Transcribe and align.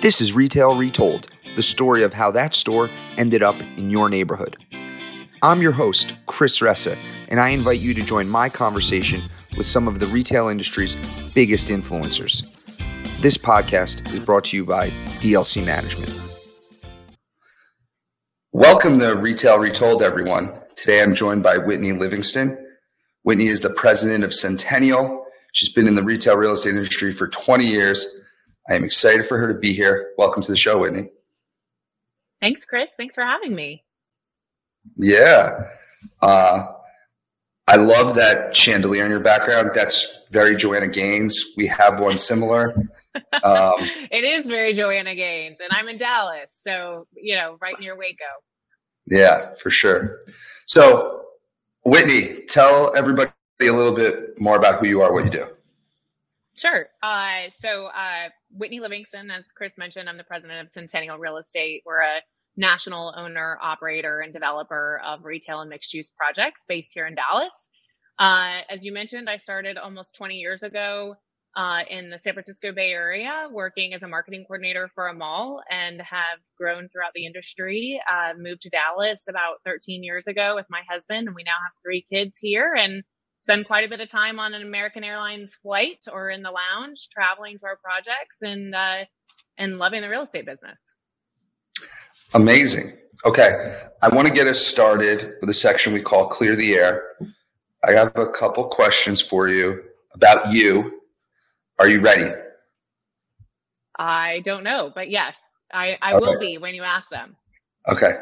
This 0.00 0.20
is 0.20 0.32
Retail 0.32 0.76
Retold, 0.76 1.26
the 1.56 1.62
story 1.62 2.04
of 2.04 2.12
how 2.12 2.30
that 2.30 2.54
store 2.54 2.88
ended 3.16 3.42
up 3.42 3.60
in 3.76 3.90
your 3.90 4.08
neighborhood. 4.08 4.56
I'm 5.42 5.60
your 5.60 5.72
host, 5.72 6.14
Chris 6.26 6.60
Ressa, 6.60 6.96
and 7.26 7.40
I 7.40 7.48
invite 7.48 7.80
you 7.80 7.92
to 7.94 8.02
join 8.04 8.28
my 8.28 8.48
conversation 8.48 9.24
with 9.56 9.66
some 9.66 9.88
of 9.88 9.98
the 9.98 10.06
retail 10.06 10.46
industry's 10.46 10.94
biggest 11.34 11.66
influencers. 11.66 12.44
This 13.20 13.36
podcast 13.36 14.14
is 14.14 14.20
brought 14.20 14.44
to 14.44 14.56
you 14.56 14.64
by 14.64 14.90
DLC 15.18 15.66
Management. 15.66 16.16
Welcome 18.52 19.00
to 19.00 19.16
Retail 19.16 19.58
Retold, 19.58 20.04
everyone. 20.04 20.60
Today 20.76 21.02
I'm 21.02 21.12
joined 21.12 21.42
by 21.42 21.58
Whitney 21.58 21.90
Livingston. 21.90 22.56
Whitney 23.24 23.48
is 23.48 23.62
the 23.62 23.70
president 23.70 24.22
of 24.22 24.32
Centennial. 24.32 25.24
She's 25.54 25.72
been 25.72 25.88
in 25.88 25.96
the 25.96 26.04
retail 26.04 26.36
real 26.36 26.52
estate 26.52 26.74
industry 26.74 27.12
for 27.12 27.26
20 27.26 27.66
years. 27.66 28.06
I 28.68 28.74
am 28.74 28.84
excited 28.84 29.26
for 29.26 29.38
her 29.38 29.48
to 29.48 29.58
be 29.58 29.72
here. 29.72 30.12
Welcome 30.18 30.42
to 30.42 30.52
the 30.52 30.56
show, 30.56 30.78
Whitney. 30.78 31.08
Thanks, 32.40 32.64
Chris. 32.66 32.92
Thanks 32.96 33.14
for 33.14 33.24
having 33.24 33.54
me. 33.54 33.82
Yeah. 34.96 35.64
Uh, 36.20 36.66
I 37.66 37.76
love 37.76 38.14
that 38.16 38.54
chandelier 38.54 39.04
in 39.04 39.10
your 39.10 39.20
background. 39.20 39.70
That's 39.74 40.20
very 40.30 40.54
Joanna 40.54 40.88
Gaines. 40.88 41.52
We 41.56 41.66
have 41.68 41.98
one 42.00 42.18
similar. 42.18 42.74
Um, 43.42 43.74
it 44.10 44.24
is 44.24 44.46
very 44.46 44.74
Joanna 44.74 45.14
Gaines, 45.14 45.58
and 45.60 45.70
I'm 45.72 45.88
in 45.88 45.98
Dallas, 45.98 46.58
so 46.62 47.06
you 47.14 47.34
know, 47.34 47.56
right 47.60 47.78
near 47.80 47.96
Waco. 47.96 48.24
Yeah, 49.06 49.54
for 49.60 49.70
sure. 49.70 50.20
So, 50.66 51.22
Whitney, 51.84 52.44
tell 52.48 52.94
everybody 52.94 53.32
a 53.62 53.72
little 53.72 53.94
bit 53.94 54.38
more 54.40 54.56
about 54.56 54.80
who 54.80 54.86
you 54.86 55.00
are, 55.00 55.12
what 55.12 55.24
you 55.24 55.30
do. 55.30 55.46
Sure. 56.54 56.86
Uh, 57.02 57.50
so, 57.58 57.86
uh, 57.86 58.28
Whitney 58.50 58.80
Livingston, 58.80 59.30
as 59.30 59.44
Chris 59.56 59.72
mentioned, 59.76 60.08
I'm 60.08 60.16
the 60.16 60.24
president 60.24 60.60
of 60.60 60.70
Centennial 60.70 61.18
Real 61.18 61.36
Estate. 61.36 61.82
We're 61.84 62.00
a 62.00 62.20
national 62.56 63.14
owner, 63.16 63.58
operator, 63.62 64.20
and 64.20 64.32
developer 64.32 65.00
of 65.06 65.24
retail 65.24 65.60
and 65.60 65.70
mixed 65.70 65.94
use 65.94 66.10
projects 66.16 66.62
based 66.68 66.92
here 66.92 67.06
in 67.06 67.14
Dallas. 67.14 67.68
Uh, 68.18 68.62
as 68.68 68.82
you 68.82 68.92
mentioned, 68.92 69.30
I 69.30 69.36
started 69.38 69.78
almost 69.78 70.16
20 70.16 70.34
years 70.34 70.62
ago 70.62 71.14
uh, 71.56 71.80
in 71.88 72.10
the 72.10 72.18
San 72.18 72.34
Francisco 72.34 72.72
Bay 72.72 72.90
Area, 72.90 73.48
working 73.50 73.94
as 73.94 74.02
a 74.02 74.08
marketing 74.08 74.44
coordinator 74.46 74.90
for 74.94 75.08
a 75.08 75.14
mall, 75.14 75.62
and 75.70 76.00
have 76.00 76.38
grown 76.56 76.88
throughout 76.88 77.12
the 77.14 77.26
industry. 77.26 78.00
Uh, 78.10 78.32
moved 78.36 78.62
to 78.62 78.70
Dallas 78.70 79.26
about 79.28 79.56
13 79.64 80.02
years 80.02 80.26
ago 80.26 80.54
with 80.54 80.66
my 80.68 80.82
husband, 80.90 81.26
and 81.26 81.36
we 81.36 81.44
now 81.44 81.52
have 81.52 81.82
three 81.82 82.04
kids 82.12 82.38
here 82.38 82.74
and 82.74 83.02
spend 83.40 83.66
quite 83.66 83.84
a 83.84 83.88
bit 83.88 84.00
of 84.00 84.08
time 84.08 84.38
on 84.38 84.54
an 84.54 84.62
American 84.62 85.04
Airlines 85.04 85.54
flight 85.54 86.04
or 86.12 86.30
in 86.30 86.42
the 86.42 86.50
lounge, 86.50 87.08
traveling 87.08 87.58
to 87.58 87.66
our 87.66 87.76
projects 87.76 88.42
and 88.42 88.74
uh, 88.74 89.04
and 89.56 89.78
loving 89.78 90.02
the 90.02 90.08
real 90.08 90.22
estate 90.22 90.46
business. 90.46 90.80
Amazing. 92.34 92.92
Okay. 93.24 93.76
I 94.02 94.08
want 94.08 94.28
to 94.28 94.32
get 94.32 94.46
us 94.46 94.64
started 94.64 95.34
with 95.40 95.50
a 95.50 95.54
section 95.54 95.92
we 95.92 96.00
call 96.00 96.28
Clear 96.28 96.54
the 96.54 96.74
Air. 96.74 97.16
I 97.84 97.92
have 97.92 98.16
a 98.16 98.28
couple 98.28 98.64
questions 98.68 99.20
for 99.20 99.48
you 99.48 99.82
about 100.14 100.52
you. 100.52 101.00
Are 101.78 101.88
you 101.88 102.00
ready? 102.00 102.30
I 103.98 104.42
don't 104.44 104.62
know, 104.62 104.92
but 104.94 105.10
yes, 105.10 105.34
I, 105.72 105.98
I 106.00 106.14
okay. 106.14 106.20
will 106.20 106.38
be 106.38 106.58
when 106.58 106.74
you 106.74 106.82
ask 106.82 107.08
them. 107.08 107.36
Okay. 107.88 108.14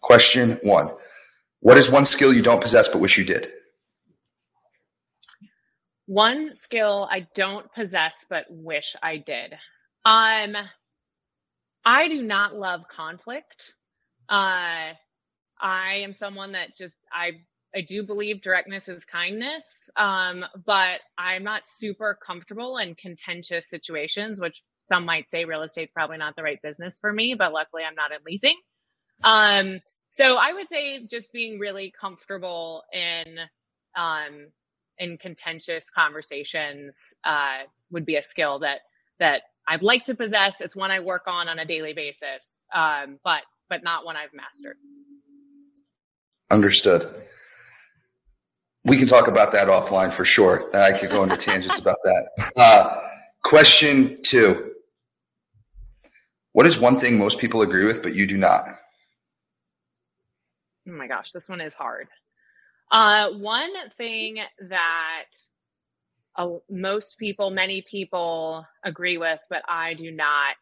Question 0.00 0.60
one 0.62 0.90
What 1.60 1.78
is 1.78 1.90
one 1.90 2.04
skill 2.04 2.32
you 2.32 2.42
don't 2.42 2.60
possess 2.60 2.88
but 2.88 2.98
wish 2.98 3.18
you 3.18 3.24
did? 3.24 3.50
One 6.12 6.56
skill 6.56 7.08
I 7.10 7.26
don't 7.34 7.72
possess 7.72 8.14
but 8.28 8.44
wish 8.50 8.94
I 9.02 9.16
did. 9.16 9.54
Um, 10.04 10.54
I 11.86 12.08
do 12.08 12.22
not 12.22 12.54
love 12.54 12.82
conflict. 12.94 13.72
Uh, 14.28 14.92
I 15.58 15.94
am 16.02 16.12
someone 16.12 16.52
that 16.52 16.76
just 16.76 16.92
I 17.10 17.40
I 17.74 17.80
do 17.80 18.02
believe 18.02 18.42
directness 18.42 18.90
is 18.90 19.06
kindness, 19.06 19.64
um, 19.96 20.44
but 20.66 21.00
I'm 21.16 21.44
not 21.44 21.66
super 21.66 22.18
comfortable 22.26 22.76
in 22.76 22.94
contentious 22.94 23.70
situations, 23.70 24.38
which 24.38 24.62
some 24.84 25.06
might 25.06 25.30
say 25.30 25.46
real 25.46 25.62
estate's 25.62 25.92
probably 25.94 26.18
not 26.18 26.36
the 26.36 26.42
right 26.42 26.60
business 26.62 26.98
for 27.00 27.10
me, 27.10 27.34
but 27.38 27.54
luckily 27.54 27.84
I'm 27.84 27.94
not 27.94 28.12
in 28.12 28.18
leasing. 28.26 28.58
Um, 29.24 29.80
so 30.10 30.36
I 30.36 30.52
would 30.52 30.68
say 30.68 31.06
just 31.06 31.32
being 31.32 31.58
really 31.58 31.90
comfortable 31.98 32.82
in 32.92 33.38
um, 33.96 34.48
in 34.98 35.18
contentious 35.18 35.84
conversations 35.90 36.96
uh, 37.24 37.60
would 37.90 38.06
be 38.06 38.16
a 38.16 38.22
skill 38.22 38.58
that 38.60 38.80
that 39.18 39.42
I'd 39.68 39.82
like 39.82 40.04
to 40.06 40.14
possess. 40.14 40.60
It's 40.60 40.74
one 40.74 40.90
I 40.90 41.00
work 41.00 41.22
on 41.26 41.48
on 41.48 41.58
a 41.58 41.64
daily 41.64 41.92
basis, 41.92 42.64
um, 42.74 43.18
but 43.24 43.42
but 43.68 43.82
not 43.82 44.04
one 44.04 44.16
I've 44.16 44.34
mastered. 44.34 44.76
Understood. 46.50 47.08
We 48.84 48.96
can 48.96 49.06
talk 49.06 49.28
about 49.28 49.52
that 49.52 49.68
offline 49.68 50.12
for 50.12 50.24
sure. 50.24 50.74
I 50.76 50.98
could 50.98 51.10
go 51.10 51.22
into 51.22 51.36
tangents 51.36 51.78
about 51.78 51.98
that. 52.04 52.52
Uh, 52.56 53.00
question 53.42 54.16
two: 54.22 54.72
What 56.52 56.66
is 56.66 56.78
one 56.78 56.98
thing 56.98 57.16
most 57.16 57.38
people 57.38 57.62
agree 57.62 57.86
with, 57.86 58.02
but 58.02 58.14
you 58.14 58.26
do 58.26 58.36
not? 58.36 58.66
Oh 60.88 60.92
my 60.92 61.06
gosh, 61.06 61.30
this 61.30 61.48
one 61.48 61.60
is 61.60 61.74
hard. 61.74 62.08
Uh, 62.92 63.30
one 63.32 63.72
thing 63.98 64.38
that 64.68 65.24
uh, 66.36 66.48
most 66.70 67.18
people, 67.18 67.50
many 67.50 67.82
people 67.82 68.66
agree 68.84 69.18
with, 69.18 69.40
but 69.50 69.62
I 69.68 69.94
do 69.94 70.10
not. 70.10 70.56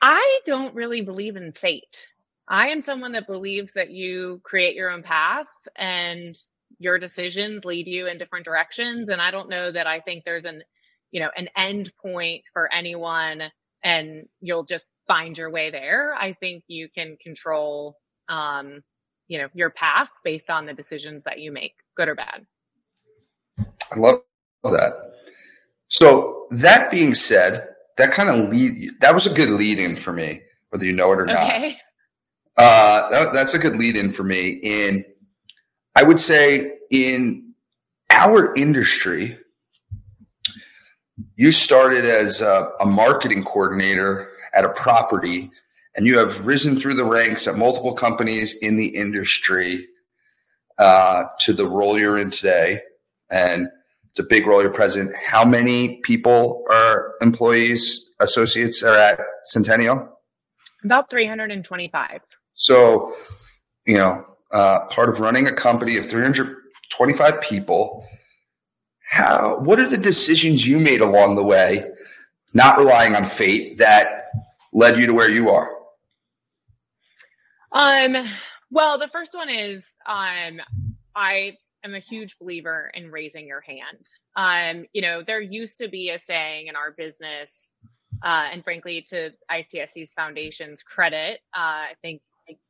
I 0.00 0.40
don't 0.46 0.74
really 0.74 1.02
believe 1.02 1.36
in 1.36 1.52
fate. 1.52 2.08
I 2.48 2.68
am 2.68 2.80
someone 2.80 3.12
that 3.12 3.26
believes 3.26 3.72
that 3.74 3.90
you 3.90 4.40
create 4.44 4.76
your 4.76 4.90
own 4.90 5.02
paths 5.02 5.68
and 5.76 6.38
your 6.78 6.98
decisions 6.98 7.64
lead 7.64 7.86
you 7.88 8.06
in 8.08 8.18
different 8.18 8.44
directions. 8.44 9.08
And 9.08 9.20
I 9.20 9.30
don't 9.30 9.48
know 9.48 9.72
that 9.72 9.86
I 9.86 10.00
think 10.00 10.24
there's 10.24 10.44
an, 10.44 10.62
you 11.12 11.20
know, 11.20 11.30
an 11.36 11.48
end 11.56 11.92
point 12.02 12.42
for 12.52 12.72
anyone 12.72 13.44
and 13.84 14.28
you'll 14.40 14.64
just 14.64 14.90
find 15.08 15.36
your 15.36 15.50
way 15.50 15.70
there. 15.70 16.14
I 16.14 16.34
think 16.34 16.64
you 16.68 16.88
can 16.88 17.16
control, 17.22 17.96
um, 18.28 18.82
you 19.32 19.38
know, 19.38 19.48
your 19.54 19.70
path 19.70 20.10
based 20.22 20.50
on 20.50 20.66
the 20.66 20.74
decisions 20.74 21.24
that 21.24 21.40
you 21.40 21.50
make, 21.50 21.76
good 21.96 22.06
or 22.06 22.14
bad. 22.14 22.44
I 23.58 23.96
love 23.96 24.20
that. 24.62 24.92
So 25.88 26.46
that 26.50 26.90
being 26.90 27.14
said, 27.14 27.66
that 27.96 28.12
kind 28.12 28.28
of 28.28 28.50
lead 28.50 28.90
that 29.00 29.14
was 29.14 29.26
a 29.26 29.32
good 29.32 29.48
lead 29.48 29.78
in 29.78 29.96
for 29.96 30.12
me, 30.12 30.42
whether 30.68 30.84
you 30.84 30.92
know 30.92 31.10
it 31.12 31.20
or 31.20 31.30
okay. 31.30 31.78
not. 32.58 32.62
Uh, 32.62 33.10
that, 33.10 33.32
that's 33.32 33.54
a 33.54 33.58
good 33.58 33.76
lead 33.76 33.96
in 33.96 34.12
for 34.12 34.22
me. 34.22 34.60
In 34.62 35.02
I 35.96 36.02
would 36.02 36.20
say 36.20 36.74
in 36.90 37.54
our 38.10 38.54
industry, 38.54 39.38
you 41.36 41.50
started 41.50 42.04
as 42.04 42.42
a, 42.42 42.70
a 42.80 42.86
marketing 42.86 43.44
coordinator 43.44 44.28
at 44.54 44.66
a 44.66 44.70
property, 44.74 45.50
and 45.94 46.06
you 46.06 46.18
have 46.18 46.46
risen 46.46 46.78
through 46.78 46.94
the 46.94 47.04
ranks 47.04 47.46
at 47.46 47.56
multiple 47.56 47.92
companies 47.92 48.56
in 48.58 48.76
the 48.76 48.86
industry 48.86 49.86
uh, 50.78 51.24
to 51.40 51.52
the 51.52 51.66
role 51.66 51.98
you're 51.98 52.18
in 52.18 52.30
today, 52.30 52.80
and 53.30 53.68
it's 54.10 54.18
a 54.18 54.24
big 54.24 54.46
role 54.46 54.62
you're 54.62 54.72
president. 54.72 55.14
How 55.16 55.44
many 55.44 56.00
people 56.02 56.64
are 56.70 57.14
employees, 57.20 58.10
associates 58.20 58.82
are 58.82 58.96
at 58.96 59.20
Centennial? 59.44 60.18
About 60.84 61.10
325. 61.10 62.20
So, 62.54 63.14
you 63.86 63.96
know, 63.96 64.26
uh, 64.52 64.86
part 64.86 65.08
of 65.08 65.20
running 65.20 65.46
a 65.46 65.52
company 65.52 65.96
of 65.96 66.06
325 66.06 67.40
people. 67.40 68.06
How? 69.08 69.58
What 69.60 69.78
are 69.78 69.88
the 69.88 69.98
decisions 69.98 70.66
you 70.66 70.78
made 70.78 71.00
along 71.00 71.36
the 71.36 71.42
way, 71.42 71.84
not 72.54 72.78
relying 72.78 73.14
on 73.14 73.24
fate, 73.24 73.78
that 73.78 74.06
led 74.72 74.98
you 74.98 75.06
to 75.06 75.14
where 75.14 75.30
you 75.30 75.50
are? 75.50 75.70
Um. 77.74 78.16
Well, 78.70 78.98
the 78.98 79.08
first 79.08 79.34
one 79.34 79.50
is 79.50 79.84
um, 80.08 80.60
I 81.14 81.58
am 81.84 81.94
a 81.94 82.00
huge 82.00 82.38
believer 82.38 82.90
in 82.94 83.10
raising 83.10 83.46
your 83.46 83.60
hand. 83.62 84.08
Um, 84.36 84.86
you 84.92 85.02
know, 85.02 85.22
there 85.26 85.40
used 85.42 85.78
to 85.80 85.88
be 85.88 86.10
a 86.10 86.18
saying 86.18 86.68
in 86.68 86.76
our 86.76 86.92
business, 86.92 87.74
uh, 88.24 88.48
and 88.52 88.64
frankly, 88.64 89.02
to 89.10 89.30
ICSC's 89.50 90.12
foundation's 90.14 90.82
credit, 90.82 91.40
uh, 91.56 91.60
I 91.60 91.94
think 92.02 92.22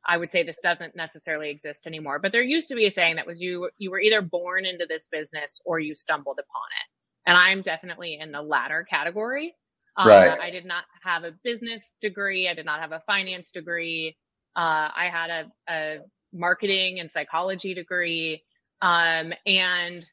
I 0.05 0.17
would 0.17 0.31
say 0.31 0.43
this 0.43 0.59
doesn't 0.61 0.95
necessarily 0.95 1.49
exist 1.49 1.87
anymore. 1.87 2.19
But 2.19 2.31
there 2.33 2.43
used 2.43 2.67
to 2.69 2.75
be 2.75 2.85
a 2.85 2.91
saying 2.91 3.15
that 3.17 3.27
was 3.27 3.41
you 3.41 3.69
you 3.77 3.91
were 3.91 4.01
either 4.01 4.21
born 4.21 4.65
into 4.65 4.85
this 4.87 5.07
business 5.11 5.59
or 5.65 5.79
you 5.79 5.95
stumbled 5.95 6.39
upon 6.39 6.67
it, 6.79 7.29
and 7.29 7.37
I'm 7.37 7.61
definitely 7.61 8.17
in 8.21 8.31
the 8.31 8.41
latter 8.41 8.83
category. 8.83 9.55
Uh, 9.97 10.05
right. 10.07 10.39
I 10.41 10.49
did 10.49 10.65
not 10.65 10.85
have 11.03 11.23
a 11.23 11.33
business 11.43 11.83
degree. 12.01 12.49
I 12.49 12.53
did 12.55 12.65
not 12.65 12.79
have 12.81 12.91
a 12.93 13.01
finance 13.07 13.51
degree. 13.51 14.17
Uh, 14.55 14.89
I 14.95 15.09
had 15.11 15.29
a, 15.29 15.51
a 15.69 15.97
marketing 16.33 16.99
and 16.99 17.11
psychology 17.11 17.73
degree. 17.73 18.43
Um, 18.81 19.33
and 19.45 20.05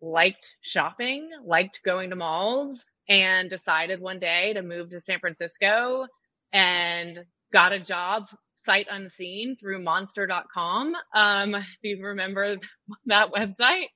liked 0.00 0.56
shopping, 0.60 1.30
liked 1.44 1.80
going 1.84 2.10
to 2.10 2.16
malls, 2.16 2.92
and 3.08 3.48
decided 3.50 4.00
one 4.00 4.18
day 4.18 4.52
to 4.52 4.62
move 4.62 4.90
to 4.90 5.00
San 5.00 5.18
Francisco 5.20 6.06
and 6.52 7.24
got 7.52 7.72
a 7.72 7.80
job 7.80 8.28
sight 8.56 8.86
unseen 8.90 9.56
through 9.56 9.82
monster.com. 9.82 10.94
Um, 11.14 11.54
if 11.54 11.64
you 11.82 12.02
remember 12.04 12.56
that 13.06 13.32
website, 13.32 13.86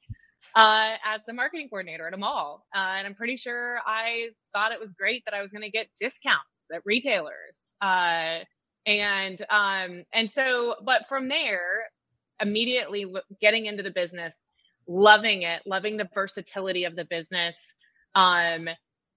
uh, 0.57 0.97
as 1.05 1.21
the 1.27 1.33
marketing 1.33 1.69
coordinator 1.69 2.09
at 2.09 2.15
a 2.15 2.17
mall. 2.17 2.67
Uh, 2.75 2.95
and 2.99 3.07
I'm 3.07 3.15
pretty 3.15 3.37
sure 3.37 3.79
I 3.87 4.31
thought 4.53 4.73
it 4.73 4.81
was 4.81 4.93
great 4.93 5.25
that 5.25 5.35
I 5.35 5.43
was 5.43 5.53
going 5.53 5.63
to 5.63 5.71
get 5.71 5.87
discounts 6.01 6.65
at 6.75 6.83
retailers. 6.85 7.75
Uh, 7.81 8.41
and, 8.87 9.41
um, 9.51 10.05
and 10.13 10.31
so, 10.31 10.77
but 10.85 11.09
from 11.09 11.29
there, 11.29 11.85
immediately 12.41 13.07
getting 13.41 13.67
into 13.67 13.83
the 13.83 13.91
business, 13.91 14.35
loving 14.89 15.43
it, 15.43 15.63
loving 15.67 15.97
the 15.97 16.09
versatility 16.15 16.85
of 16.85 16.97
the 16.97 17.05
business. 17.05 17.75
Um, 18.15 18.69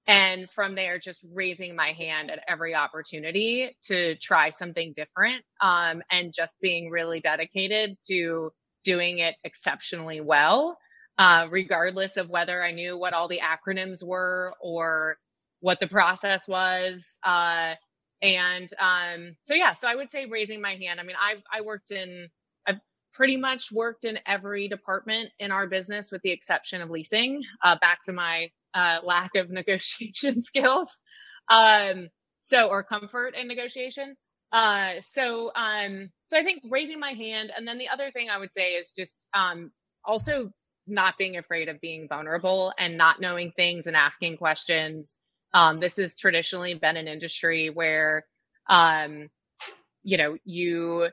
and 0.07 0.49
from 0.51 0.75
there, 0.75 0.99
just 0.99 1.25
raising 1.33 1.75
my 1.75 1.93
hand 1.93 2.29
at 2.29 2.43
every 2.47 2.75
opportunity 2.75 3.75
to 3.83 4.15
try 4.17 4.49
something 4.49 4.93
different. 4.93 5.43
Um, 5.61 6.01
and 6.11 6.33
just 6.33 6.59
being 6.61 6.89
really 6.89 7.21
dedicated 7.21 7.97
to 8.07 8.51
doing 8.83 9.19
it 9.19 9.35
exceptionally 9.45 10.19
well, 10.19 10.77
uh, 11.17 11.47
regardless 11.49 12.17
of 12.17 12.29
whether 12.29 12.61
I 12.61 12.71
knew 12.71 12.97
what 12.97 13.13
all 13.13 13.29
the 13.29 13.39
acronyms 13.39 14.03
were 14.05 14.53
or 14.61 15.17
what 15.61 15.79
the 15.79 15.87
process 15.87 16.47
was. 16.49 17.05
Uh, 17.25 17.75
and 18.23 18.69
um, 18.79 19.35
so, 19.43 19.53
yeah, 19.53 19.73
so 19.73 19.87
I 19.87 19.95
would 19.95 20.09
say 20.09 20.25
raising 20.25 20.61
my 20.61 20.75
hand. 20.75 20.99
I 20.99 21.03
mean, 21.03 21.17
I've 21.21 21.43
I 21.51 21.61
worked 21.61 21.91
in 21.91 22.29
I've 22.65 22.79
pretty 23.11 23.35
much 23.35 23.71
worked 23.71 24.05
in 24.05 24.17
every 24.25 24.69
department 24.69 25.29
in 25.39 25.51
our 25.51 25.67
business 25.67 26.09
with 26.09 26.21
the 26.21 26.31
exception 26.31 26.81
of 26.81 26.89
leasing 26.89 27.43
uh, 27.63 27.77
back 27.81 28.01
to 28.05 28.13
my 28.13 28.49
uh, 28.73 28.99
lack 29.03 29.35
of 29.35 29.49
negotiation 29.51 30.41
skills 30.41 30.87
um, 31.49 32.07
so 32.41 32.69
or 32.69 32.81
comfort 32.81 33.35
in 33.35 33.47
negotiation 33.47 34.15
uh, 34.53 34.93
so 35.01 35.51
um, 35.55 36.09
so 36.25 36.37
i 36.37 36.43
think 36.43 36.63
raising 36.69 36.99
my 36.99 37.11
hand 37.11 37.51
and 37.55 37.67
then 37.67 37.77
the 37.77 37.89
other 37.89 38.09
thing 38.11 38.29
i 38.29 38.37
would 38.37 38.53
say 38.53 38.73
is 38.73 38.93
just 38.97 39.25
um, 39.33 39.71
also 40.05 40.49
not 40.87 41.17
being 41.17 41.37
afraid 41.37 41.69
of 41.69 41.79
being 41.81 42.07
vulnerable 42.07 42.73
and 42.77 42.97
not 42.97 43.21
knowing 43.21 43.51
things 43.55 43.87
and 43.87 43.95
asking 43.95 44.37
questions 44.37 45.17
um, 45.53 45.79
this 45.79 45.97
has 45.97 46.15
traditionally 46.15 46.73
been 46.73 46.97
an 46.97 47.07
industry 47.07 47.69
where 47.69 48.25
um, 48.69 49.29
you 50.03 50.17
know 50.17 50.37
you 50.43 51.07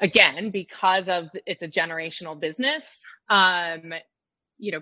again 0.00 0.50
because 0.50 1.08
of 1.08 1.28
it's 1.46 1.62
a 1.62 1.68
generational 1.68 2.38
business 2.38 3.00
um 3.30 3.92
you 4.58 4.72
know 4.72 4.80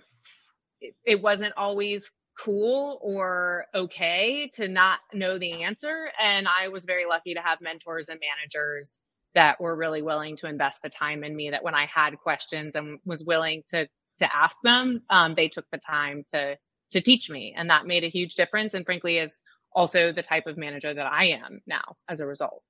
it, 0.80 0.94
it, 1.04 1.22
wasn't 1.22 1.52
always 1.56 2.10
cool 2.38 2.98
or 3.02 3.66
okay 3.74 4.50
to 4.52 4.66
not 4.66 4.98
know 5.12 5.38
the 5.38 5.62
answer. 5.62 6.10
And 6.20 6.48
i 6.48 6.68
was 6.68 6.84
very 6.84 7.06
lucky 7.06 7.34
to 7.34 7.40
have 7.40 7.60
mentors 7.60 8.08
and 8.08 8.20
managers 8.20 9.00
that 9.34 9.60
were 9.60 9.76
really 9.76 10.02
willing 10.02 10.36
to 10.38 10.48
invest 10.48 10.82
the 10.82 10.88
time 10.88 11.24
in 11.24 11.36
me 11.36 11.50
that 11.50 11.62
when 11.62 11.74
i 11.74 11.86
had 11.86 12.18
questions 12.18 12.74
and 12.74 12.98
was 13.04 13.24
willing 13.24 13.62
to 13.68 13.86
to 14.18 14.36
ask 14.36 14.56
them 14.64 15.02
um, 15.10 15.34
they 15.34 15.48
took 15.48 15.66
the 15.72 15.78
time 15.78 16.24
to 16.32 16.56
to 16.92 17.00
teach 17.00 17.28
me 17.28 17.54
and 17.56 17.68
that 17.68 17.86
made 17.86 18.04
a 18.04 18.08
huge 18.08 18.34
difference 18.34 18.74
and 18.74 18.86
frankly 18.86 19.18
is 19.18 19.40
also 19.74 20.12
the 20.12 20.22
type 20.22 20.46
of 20.46 20.56
manager 20.56 20.94
that 20.94 21.06
i 21.06 21.24
am 21.26 21.60
now 21.66 21.96
as 22.08 22.20
a 22.20 22.26
result 22.26 22.62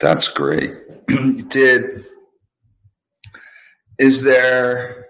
that's 0.00 0.28
great. 0.28 0.74
Did 1.48 2.06
is 3.98 4.22
there? 4.22 5.08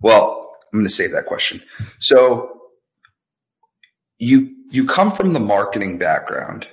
Well, 0.00 0.56
I'm 0.72 0.78
going 0.78 0.86
to 0.86 0.92
save 0.92 1.12
that 1.12 1.26
question. 1.26 1.62
So 2.00 2.62
you 4.18 4.54
you 4.70 4.86
come 4.86 5.10
from 5.10 5.34
the 5.34 5.40
marketing 5.40 5.98
background. 5.98 6.66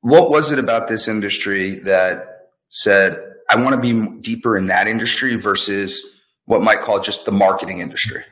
What 0.00 0.30
was 0.30 0.50
it 0.50 0.58
about 0.58 0.88
this 0.88 1.08
industry 1.08 1.74
that 1.80 2.48
said 2.70 3.22
I 3.50 3.60
want 3.60 3.74
to 3.74 3.80
be 3.80 4.20
deeper 4.20 4.56
in 4.56 4.66
that 4.68 4.88
industry 4.88 5.36
versus 5.36 6.02
what 6.48 6.62
might 6.62 6.80
call 6.80 6.98
just 6.98 7.24
the 7.24 7.32
marketing 7.32 7.80
industry? 7.80 8.22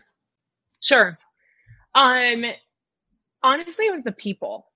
Sure. 0.81 1.19
Um 1.95 2.45
honestly 3.43 3.87
it 3.87 3.93
was 3.93 4.03
the 4.03 4.13
people 4.13 4.67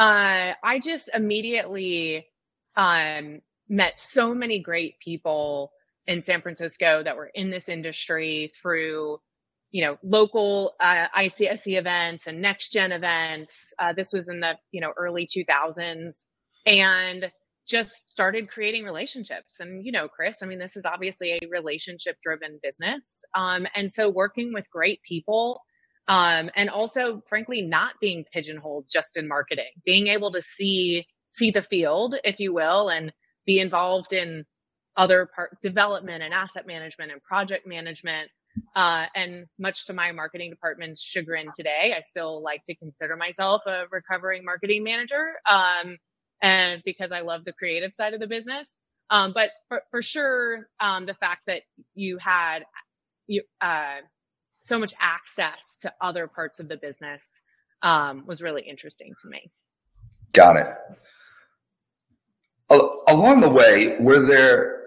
uh, 0.00 0.54
I 0.62 0.78
just 0.78 1.10
immediately 1.12 2.26
um, 2.74 3.42
met 3.68 3.98
so 3.98 4.34
many 4.34 4.58
great 4.58 4.98
people 4.98 5.72
in 6.06 6.22
San 6.22 6.40
Francisco 6.40 7.02
that 7.02 7.16
were 7.16 7.30
in 7.34 7.50
this 7.50 7.68
industry 7.68 8.50
through, 8.60 9.18
you 9.72 9.84
know, 9.84 9.98
local 10.02 10.72
uh, 10.80 11.06
events 11.14 12.26
and 12.26 12.40
next 12.40 12.70
gen 12.72 12.92
events. 12.92 13.74
Uh, 13.78 13.92
this 13.92 14.10
was 14.10 14.30
in 14.30 14.40
the 14.40 14.54
you 14.72 14.80
know 14.80 14.92
early 14.96 15.26
2000s, 15.26 16.24
and 16.64 17.30
just 17.70 18.10
started 18.10 18.48
creating 18.48 18.84
relationships. 18.84 19.60
And 19.60 19.84
you 19.84 19.92
know, 19.92 20.08
Chris, 20.08 20.38
I 20.42 20.46
mean, 20.46 20.58
this 20.58 20.76
is 20.76 20.84
obviously 20.84 21.32
a 21.32 21.38
relationship 21.48 22.16
driven 22.22 22.58
business, 22.62 23.22
um, 23.34 23.66
and 23.74 23.90
so 23.90 24.10
working 24.10 24.52
with 24.52 24.64
great 24.70 25.00
people 25.02 25.60
um, 26.10 26.50
and 26.56 26.68
also 26.68 27.22
frankly 27.28 27.62
not 27.62 27.92
being 28.00 28.24
pigeonholed 28.32 28.84
just 28.90 29.16
in 29.16 29.26
marketing 29.26 29.70
being 29.86 30.08
able 30.08 30.32
to 30.32 30.42
see 30.42 31.06
see 31.30 31.50
the 31.50 31.62
field 31.62 32.16
if 32.24 32.40
you 32.40 32.52
will 32.52 32.90
and 32.90 33.12
be 33.46 33.60
involved 33.60 34.12
in 34.12 34.44
other 34.96 35.30
part 35.34 35.56
development 35.62 36.22
and 36.22 36.34
asset 36.34 36.66
management 36.66 37.12
and 37.12 37.22
project 37.22 37.66
management 37.66 38.28
uh, 38.74 39.06
and 39.14 39.46
much 39.58 39.86
to 39.86 39.92
my 39.92 40.10
marketing 40.10 40.50
department's 40.50 41.00
chagrin 41.00 41.46
today 41.56 41.94
i 41.96 42.00
still 42.00 42.42
like 42.42 42.64
to 42.64 42.74
consider 42.74 43.16
myself 43.16 43.62
a 43.66 43.84
recovering 43.92 44.44
marketing 44.44 44.82
manager 44.82 45.34
um, 45.48 45.96
and 46.42 46.82
because 46.84 47.12
i 47.12 47.20
love 47.20 47.44
the 47.44 47.52
creative 47.52 47.94
side 47.94 48.14
of 48.14 48.20
the 48.20 48.26
business 48.26 48.78
um, 49.12 49.32
but 49.34 49.50
for, 49.68 49.82
for 49.90 50.02
sure 50.02 50.68
um, 50.80 51.04
the 51.06 51.14
fact 51.14 51.42
that 51.46 51.62
you 51.94 52.18
had 52.18 52.64
you 53.26 53.42
uh, 53.60 53.96
so 54.60 54.78
much 54.78 54.92
access 55.00 55.76
to 55.80 55.92
other 56.00 56.26
parts 56.26 56.60
of 56.60 56.68
the 56.68 56.76
business 56.76 57.40
um, 57.82 58.24
was 58.26 58.42
really 58.42 58.62
interesting 58.62 59.14
to 59.22 59.28
me. 59.28 59.50
Got 60.32 60.56
it. 60.56 60.66
Along 63.08 63.40
the 63.40 63.48
way, 63.48 63.96
were 63.98 64.20
there 64.20 64.82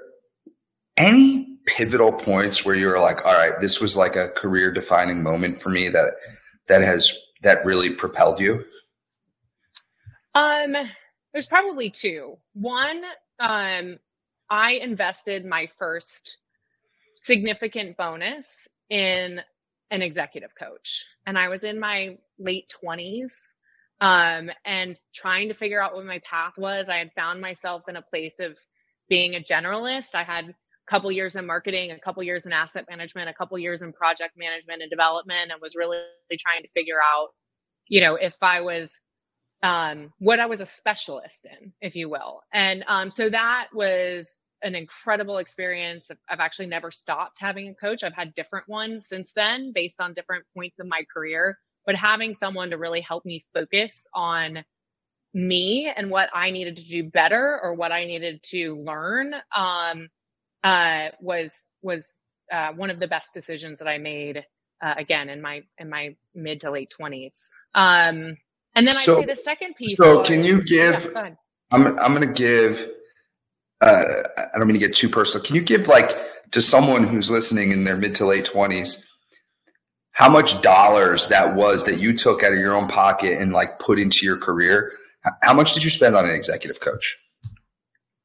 any 0.95 1.57
pivotal 1.65 2.13
points 2.13 2.63
where 2.63 2.75
you 2.75 2.87
were 2.87 2.99
like, 2.99 3.25
all 3.25 3.33
right, 3.33 3.59
this 3.59 3.81
was 3.81 3.97
like 3.97 4.15
a 4.15 4.29
career 4.29 4.71
defining 4.71 5.21
moment 5.21 5.61
for 5.61 5.69
me 5.69 5.89
that 5.89 6.13
that 6.67 6.81
has 6.81 7.17
that 7.41 7.65
really 7.65 7.89
propelled 7.89 8.39
you? 8.39 8.63
Um, 10.33 10.75
there's 11.33 11.47
probably 11.47 11.89
two. 11.89 12.37
One, 12.53 13.01
um, 13.39 13.97
I 14.49 14.73
invested 14.73 15.45
my 15.45 15.67
first 15.79 16.37
significant 17.15 17.97
bonus 17.97 18.67
in 18.89 19.41
an 19.91 20.01
executive 20.01 20.51
coach. 20.55 21.05
And 21.25 21.37
I 21.37 21.49
was 21.49 21.63
in 21.63 21.79
my 21.79 22.17
late 22.39 22.73
20s 22.83 23.31
um, 24.01 24.49
and 24.65 24.99
trying 25.13 25.47
to 25.49 25.53
figure 25.53 25.81
out 25.81 25.95
what 25.95 26.05
my 26.05 26.19
path 26.19 26.53
was. 26.57 26.89
I 26.89 26.97
had 26.97 27.11
found 27.15 27.41
myself 27.41 27.83
in 27.87 27.95
a 27.95 28.01
place 28.01 28.39
of 28.39 28.55
being 29.09 29.35
a 29.35 29.39
generalist. 29.39 30.15
I 30.15 30.23
had 30.23 30.49
a 30.49 30.53
couple 30.89 31.11
years 31.11 31.35
in 31.35 31.45
marketing, 31.45 31.91
a 31.91 31.99
couple 31.99 32.23
years 32.23 32.45
in 32.45 32.53
asset 32.53 32.85
management, 32.89 33.29
a 33.29 33.33
couple 33.33 33.57
years 33.57 33.81
in 33.81 33.93
project 33.93 34.33
management 34.37 34.81
and 34.81 34.89
development, 34.89 35.51
and 35.51 35.61
was 35.61 35.75
really 35.75 35.99
trying 36.39 36.63
to 36.63 36.69
figure 36.73 36.99
out, 37.01 37.29
you 37.87 38.01
know, 38.01 38.15
if 38.15 38.35
I 38.41 38.61
was 38.61 38.99
um, 39.63 40.13
what 40.19 40.39
I 40.39 40.45
was 40.45 40.59
a 40.59 40.65
specialist 40.65 41.47
in, 41.49 41.71
if 41.81 41.95
you 41.95 42.09
will. 42.09 42.41
And 42.51 42.83
um, 42.87 43.11
so 43.11 43.29
that 43.29 43.69
was 43.73 44.31
an 44.61 44.75
incredible 44.75 45.37
experience. 45.37 46.11
I've 46.29 46.39
actually 46.39 46.67
never 46.67 46.91
stopped 46.91 47.37
having 47.39 47.69
a 47.69 47.73
coach. 47.73 48.03
I've 48.03 48.13
had 48.13 48.35
different 48.35 48.67
ones 48.67 49.07
since 49.07 49.31
then 49.33 49.71
based 49.73 50.01
on 50.01 50.13
different 50.13 50.45
points 50.55 50.79
of 50.79 50.87
my 50.87 51.03
career, 51.11 51.57
but 51.85 51.95
having 51.95 52.35
someone 52.35 52.69
to 52.71 52.77
really 52.77 53.01
help 53.01 53.25
me 53.25 53.45
focus 53.53 54.05
on 54.13 54.63
me 55.33 55.91
and 55.95 56.11
what 56.11 56.29
I 56.33 56.51
needed 56.51 56.77
to 56.77 56.87
do 56.87 57.03
better 57.09 57.59
or 57.61 57.73
what 57.73 57.91
I 57.91 58.05
needed 58.05 58.43
to 58.51 58.75
learn 58.75 59.33
um, 59.55 60.09
uh, 60.63 61.09
was 61.19 61.71
was 61.81 62.07
uh, 62.51 62.71
one 62.73 62.89
of 62.89 62.99
the 62.99 63.07
best 63.07 63.33
decisions 63.33 63.79
that 63.79 63.87
I 63.87 63.97
made 63.97 64.45
uh, 64.81 64.93
again 64.97 65.29
in 65.29 65.41
my 65.41 65.63
in 65.77 65.89
my 65.89 66.15
mid 66.35 66.61
to 66.61 66.71
late 66.71 66.91
twenties. 66.91 67.41
Um, 67.73 68.37
and 68.75 68.87
then 68.87 68.95
so, 68.95 69.17
I'd 69.17 69.21
say 69.21 69.25
the 69.25 69.35
second 69.35 69.75
piece. 69.75 69.95
So 69.95 70.19
was, 70.19 70.27
can 70.27 70.43
you 70.43 70.63
give? 70.63 71.11
Yeah, 71.13 71.31
I'm 71.71 71.99
I'm 71.99 72.13
going 72.13 72.27
to 72.27 72.33
give 72.33 72.89
uh, 73.81 74.03
I 74.37 74.57
don't 74.57 74.67
mean 74.67 74.79
to 74.79 74.85
get 74.85 74.95
too 74.95 75.09
personal. 75.09 75.45
Can 75.45 75.55
you 75.55 75.61
give 75.61 75.87
like 75.87 76.15
to 76.51 76.61
someone 76.61 77.03
who's 77.03 77.29
listening 77.29 77.71
in 77.71 77.83
their 77.83 77.97
mid 77.97 78.15
to 78.15 78.25
late 78.25 78.45
twenties, 78.45 79.05
how 80.11 80.29
much 80.29 80.61
dollars 80.61 81.27
that 81.27 81.55
was 81.55 81.83
that 81.85 81.99
you 81.99 82.15
took 82.15 82.43
out 82.43 82.53
of 82.53 82.59
your 82.59 82.75
own 82.75 82.87
pocket 82.87 83.41
and 83.41 83.51
like 83.51 83.79
put 83.79 83.99
into 83.99 84.25
your 84.25 84.37
career? 84.37 84.93
How 85.41 85.53
much 85.53 85.73
did 85.73 85.83
you 85.83 85.89
spend 85.89 86.15
on 86.15 86.25
an 86.25 86.35
executive 86.35 86.79
coach? 86.79 87.17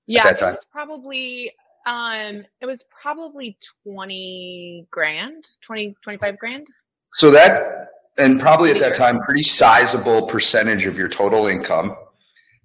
Yeah, 0.06 0.28
it 0.28 0.40
was 0.40 0.66
probably 0.72 1.52
Um, 1.86 2.44
it 2.60 2.66
was 2.66 2.84
probably 3.00 3.56
20 3.84 4.86
grand, 4.90 5.48
20, 5.62 5.94
25 6.04 6.38
grand. 6.38 6.66
So 7.14 7.30
that, 7.30 7.88
and 8.18 8.40
probably 8.40 8.70
at 8.70 8.80
that 8.80 8.94
time, 8.94 9.20
pretty 9.20 9.42
sizable 9.42 10.26
percentage 10.26 10.86
of 10.86 10.98
your 10.98 11.08
total 11.08 11.46
income, 11.46 11.96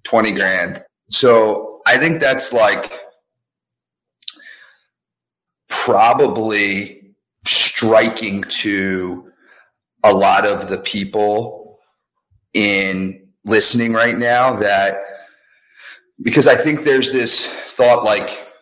20 0.04 0.34
grand. 0.34 0.84
So 1.12 1.82
I 1.86 1.98
think 1.98 2.20
that's 2.20 2.54
like 2.54 3.00
probably 5.70 7.16
striking 7.46 8.44
to 8.44 9.32
a 10.04 10.14
lot 10.14 10.46
of 10.46 10.70
the 10.70 10.80
people 10.80 11.80
in 12.54 13.28
listening 13.46 13.94
right 13.94 14.18
now 14.18 14.56
that 14.56 14.96
because 16.22 16.48
I 16.48 16.56
think 16.56 16.84
there's 16.84 17.12
this 17.12 17.46
thought 17.46 18.04
like 18.04 18.53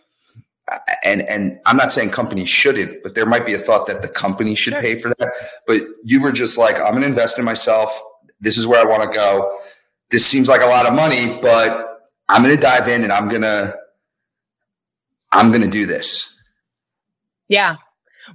and 1.03 1.21
and 1.23 1.59
I'm 1.65 1.77
not 1.77 1.91
saying 1.91 2.11
companies 2.11 2.49
shouldn't, 2.49 3.03
but 3.03 3.15
there 3.15 3.25
might 3.25 3.45
be 3.45 3.53
a 3.53 3.57
thought 3.57 3.87
that 3.87 4.01
the 4.01 4.07
company 4.07 4.55
should 4.55 4.73
sure. 4.73 4.81
pay 4.81 4.99
for 4.99 5.09
that. 5.19 5.33
But 5.67 5.81
you 6.03 6.21
were 6.21 6.31
just 6.31 6.57
like, 6.57 6.75
I'm 6.75 6.91
going 6.91 7.01
to 7.01 7.07
invest 7.07 7.39
in 7.39 7.45
myself. 7.45 8.01
This 8.39 8.57
is 8.57 8.67
where 8.67 8.79
I 8.79 8.85
want 8.85 9.03
to 9.03 9.17
go. 9.17 9.59
This 10.09 10.25
seems 10.25 10.47
like 10.47 10.61
a 10.61 10.65
lot 10.65 10.85
of 10.85 10.93
money, 10.93 11.39
but 11.41 12.09
I'm 12.27 12.43
going 12.43 12.55
to 12.55 12.61
dive 12.61 12.87
in 12.87 13.03
and 13.03 13.11
I'm 13.11 13.29
going 13.29 13.41
to 13.41 13.75
I'm 15.31 15.49
going 15.49 15.61
to 15.61 15.69
do 15.69 15.85
this. 15.85 16.33
Yeah. 17.47 17.77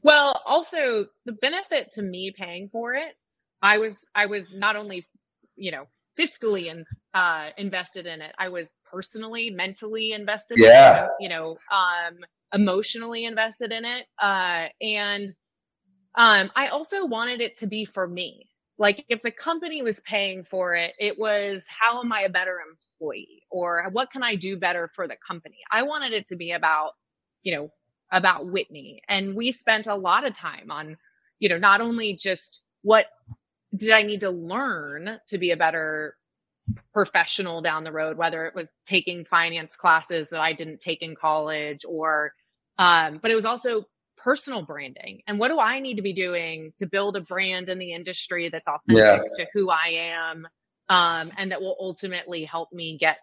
Well, 0.03 0.43
also 0.47 1.07
the 1.25 1.33
benefit 1.33 1.93
to 1.93 2.03
me 2.03 2.31
paying 2.31 2.69
for 2.69 2.95
it, 2.95 3.17
I 3.63 3.79
was 3.79 4.05
I 4.15 4.27
was 4.27 4.47
not 4.53 4.77
only, 4.77 5.07
you 5.57 5.71
know, 5.71 5.87
fiscally 6.19 6.71
and 6.71 6.87
uh, 7.15 7.51
invested 7.57 8.07
in 8.07 8.21
it. 8.21 8.35
I 8.39 8.49
was 8.49 8.73
personally, 8.91 9.51
mentally 9.51 10.13
invested. 10.13 10.59
Yeah. 10.59 10.99
In 10.99 11.05
it, 11.05 11.11
you 11.21 11.29
know, 11.29 11.59
um, 11.71 12.19
emotionally 12.53 13.25
invested 13.25 13.73
in 13.73 13.85
it, 13.85 14.07
uh, 14.21 14.67
and 14.81 15.35
um, 16.17 16.51
I 16.57 16.69
also 16.69 17.05
wanted 17.05 17.41
it 17.41 17.59
to 17.59 17.67
be 17.67 17.85
for 17.85 18.09
me. 18.09 18.49
Like 18.79 19.05
if 19.09 19.23
the 19.23 19.31
company 19.31 19.83
was 19.83 20.01
paying 20.01 20.45
for 20.45 20.75
it, 20.75 20.93
it 20.99 21.19
was 21.19 21.65
how 21.69 22.01
am 22.01 22.13
I 22.13 22.23
a 22.23 22.29
better 22.29 22.59
employee 22.71 23.43
or 23.51 23.89
what 23.93 24.11
can 24.11 24.23
I 24.23 24.35
do 24.35 24.59
better 24.59 24.91
for 24.95 25.09
the 25.09 25.17
company? 25.27 25.57
I 25.71 25.83
wanted 25.83 26.13
it 26.13 26.27
to 26.29 26.37
be 26.37 26.53
about, 26.53 26.93
you 27.43 27.55
know, 27.55 27.71
about 28.13 28.47
Whitney. 28.47 29.01
And 29.09 29.35
we 29.35 29.51
spent 29.51 29.87
a 29.87 29.95
lot 29.95 30.27
of 30.27 30.35
time 30.35 30.71
on, 30.71 30.97
you 31.39 31.49
know, 31.49 31.59
not 31.59 31.81
only 31.81 32.15
just 32.15 32.61
what 32.83 33.07
did 33.77 33.91
I 33.91 34.03
need 34.03 34.21
to 34.21 34.31
learn 34.31 35.21
to 35.29 35.39
be 35.39 35.51
a 35.51 35.57
better 35.57 36.17
professional 36.93 37.61
down 37.61 37.85
the 37.85 37.93
road, 37.93 38.17
whether 38.17 38.47
it 38.47 38.55
was 38.55 38.71
taking 38.87 39.25
finance 39.25 39.77
classes 39.77 40.31
that 40.31 40.41
I 40.41 40.53
didn't 40.53 40.81
take 40.81 41.03
in 41.03 41.15
college 41.15 41.85
or, 41.87 42.33
um, 42.79 43.19
but 43.23 43.31
it 43.31 43.35
was 43.35 43.45
also 43.45 43.85
personal 44.17 44.63
branding. 44.63 45.23
And 45.27 45.39
what 45.39 45.49
do 45.49 45.61
I 45.61 45.81
need 45.81 45.97
to 45.97 46.03
be 46.03 46.13
doing 46.13 46.73
to 46.79 46.87
build 46.87 47.17
a 47.17 47.21
brand 47.21 47.69
in 47.69 47.79
the 47.79 47.93
industry 47.93 48.49
that's 48.49 48.67
authentic 48.67 49.31
yeah. 49.39 49.45
to 49.45 49.51
who 49.53 49.71
I 49.71 50.13
am? 50.15 50.49
Um, 50.89 51.33
and 51.37 51.51
that 51.51 51.61
will 51.61 51.77
ultimately 51.81 52.45
help 52.45 52.73
me 52.73 52.97
get, 52.99 53.19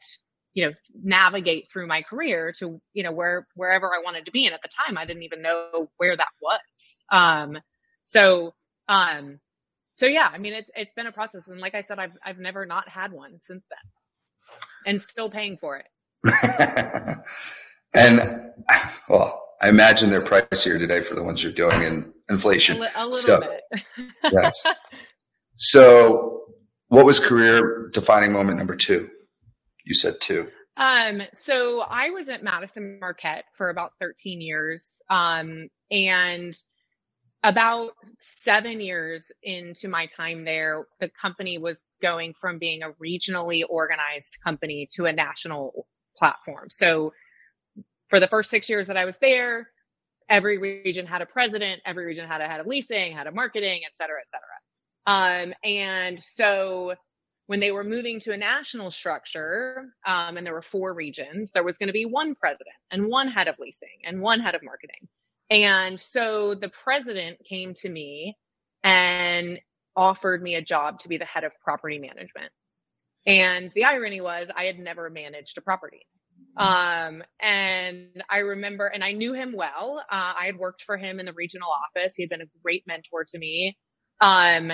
you 0.53 0.65
know, 0.65 0.73
navigate 0.93 1.71
through 1.71 1.87
my 1.87 2.01
career 2.01 2.53
to, 2.59 2.79
you 2.93 3.03
know, 3.03 3.11
where, 3.11 3.47
wherever 3.55 3.87
I 3.87 4.01
wanted 4.03 4.25
to 4.25 4.31
be. 4.31 4.45
And 4.45 4.53
at 4.53 4.61
the 4.61 4.69
time, 4.69 4.97
I 4.97 5.05
didn't 5.05 5.23
even 5.23 5.41
know 5.41 5.89
where 5.97 6.15
that 6.15 6.27
was. 6.41 6.99
Um, 7.11 7.57
so, 8.03 8.53
um, 8.87 9.39
so 9.95 10.05
yeah, 10.05 10.29
I 10.31 10.37
mean, 10.37 10.53
it's 10.53 10.71
it's 10.75 10.93
been 10.93 11.07
a 11.07 11.11
process, 11.11 11.43
and 11.47 11.59
like 11.59 11.75
I 11.75 11.81
said, 11.81 11.99
I've 11.99 12.17
I've 12.25 12.39
never 12.39 12.65
not 12.65 12.89
had 12.89 13.11
one 13.11 13.39
since 13.39 13.65
then, 13.69 14.91
and 14.93 15.01
still 15.01 15.29
paying 15.29 15.57
for 15.57 15.77
it. 15.77 15.87
and 17.93 18.51
well, 19.09 19.43
I 19.61 19.69
imagine 19.69 20.09
they're 20.09 20.21
pricier 20.21 20.77
today 20.77 21.01
for 21.01 21.15
the 21.15 21.23
ones 21.23 21.43
you're 21.43 21.51
doing 21.51 21.81
in 21.83 22.13
inflation. 22.29 22.77
A, 22.77 22.81
li- 22.81 22.87
a 22.95 23.05
little 23.05 23.11
so, 23.11 23.39
bit. 23.39 23.83
yes. 24.31 24.65
So, 25.55 26.41
what 26.87 27.05
was 27.05 27.19
career 27.19 27.87
defining 27.93 28.33
moment 28.33 28.57
number 28.57 28.75
two? 28.75 29.07
You 29.85 29.93
said 29.93 30.15
two. 30.19 30.47
Um, 30.77 31.21
so 31.31 31.81
I 31.81 32.09
was 32.09 32.27
at 32.27 32.43
Madison 32.43 32.97
Marquette 32.99 33.45
for 33.55 33.69
about 33.69 33.91
13 33.99 34.41
years. 34.41 34.95
Um, 35.11 35.67
and 35.91 36.55
about 37.43 37.91
seven 38.19 38.79
years 38.79 39.31
into 39.43 39.87
my 39.87 40.05
time 40.05 40.45
there, 40.45 40.85
the 40.99 41.09
company 41.09 41.57
was 41.57 41.83
going 42.01 42.33
from 42.39 42.57
being 42.57 42.83
a 42.83 42.91
regionally 42.91 43.63
organized 43.69 44.37
company 44.43 44.87
to 44.93 45.05
a 45.05 45.13
national 45.13 45.85
platform. 46.17 46.69
So 46.69 47.13
for 48.09 48.19
the 48.19 48.27
first 48.27 48.49
six 48.49 48.69
years 48.69 48.87
that 48.87 48.97
I 48.97 49.05
was 49.05 49.17
there, 49.17 49.69
every 50.29 50.57
region 50.57 51.05
had 51.05 51.21
a 51.21 51.25
president, 51.25 51.81
every 51.85 52.05
region 52.05 52.27
had 52.27 52.39
a 52.39 52.47
head 52.47 52.61
of 52.61 52.67
leasing, 52.67 53.13
had 53.13 53.27
a 53.27 53.31
marketing, 53.31 53.81
et 53.85 53.95
cetera, 53.95 54.19
et 54.21 54.29
cetera. 54.29 55.45
Um, 55.45 55.53
and 55.63 56.23
so 56.23 56.95
when 57.47 57.59
they 57.59 57.71
were 57.71 57.83
moving 57.83 58.21
to 58.21 58.31
a 58.31 58.37
national 58.37 58.89
structure, 58.89 59.93
um, 60.07 60.37
and 60.37 60.47
there 60.47 60.53
were 60.53 60.61
four 60.61 60.93
regions, 60.93 61.51
there 61.51 61.63
was 61.63 61.77
going 61.77 61.87
to 61.87 61.93
be 61.93 62.05
one 62.05 62.35
president 62.35 62.75
and 62.89 63.07
one 63.07 63.27
head 63.27 63.49
of 63.49 63.55
leasing 63.59 63.89
and 64.05 64.21
one 64.21 64.39
head 64.39 64.55
of 64.55 64.63
marketing. 64.63 65.09
And 65.49 65.99
so 65.99 66.55
the 66.55 66.69
president 66.69 67.37
came 67.47 67.73
to 67.75 67.89
me 67.89 68.37
and 68.83 69.59
offered 69.95 70.41
me 70.41 70.55
a 70.55 70.61
job 70.61 70.99
to 70.99 71.09
be 71.09 71.17
the 71.17 71.25
head 71.25 71.43
of 71.43 71.51
property 71.63 71.99
management. 71.99 72.51
And 73.25 73.71
the 73.73 73.85
irony 73.85 74.21
was 74.21 74.49
I 74.55 74.65
had 74.65 74.79
never 74.79 75.09
managed 75.09 75.57
a 75.57 75.61
property. 75.61 76.05
Um, 76.57 77.23
and 77.41 78.23
I 78.29 78.39
remember, 78.39 78.87
and 78.87 79.03
I 79.03 79.11
knew 79.11 79.33
him 79.33 79.53
well. 79.55 80.03
Uh, 80.11 80.33
I 80.39 80.45
had 80.45 80.57
worked 80.57 80.83
for 80.83 80.97
him 80.97 81.19
in 81.19 81.25
the 81.25 81.33
regional 81.33 81.69
office. 81.69 82.13
He 82.15 82.23
had 82.23 82.29
been 82.29 82.41
a 82.41 82.49
great 82.63 82.83
mentor 82.85 83.25
to 83.29 83.37
me. 83.37 83.77
Um, 84.21 84.71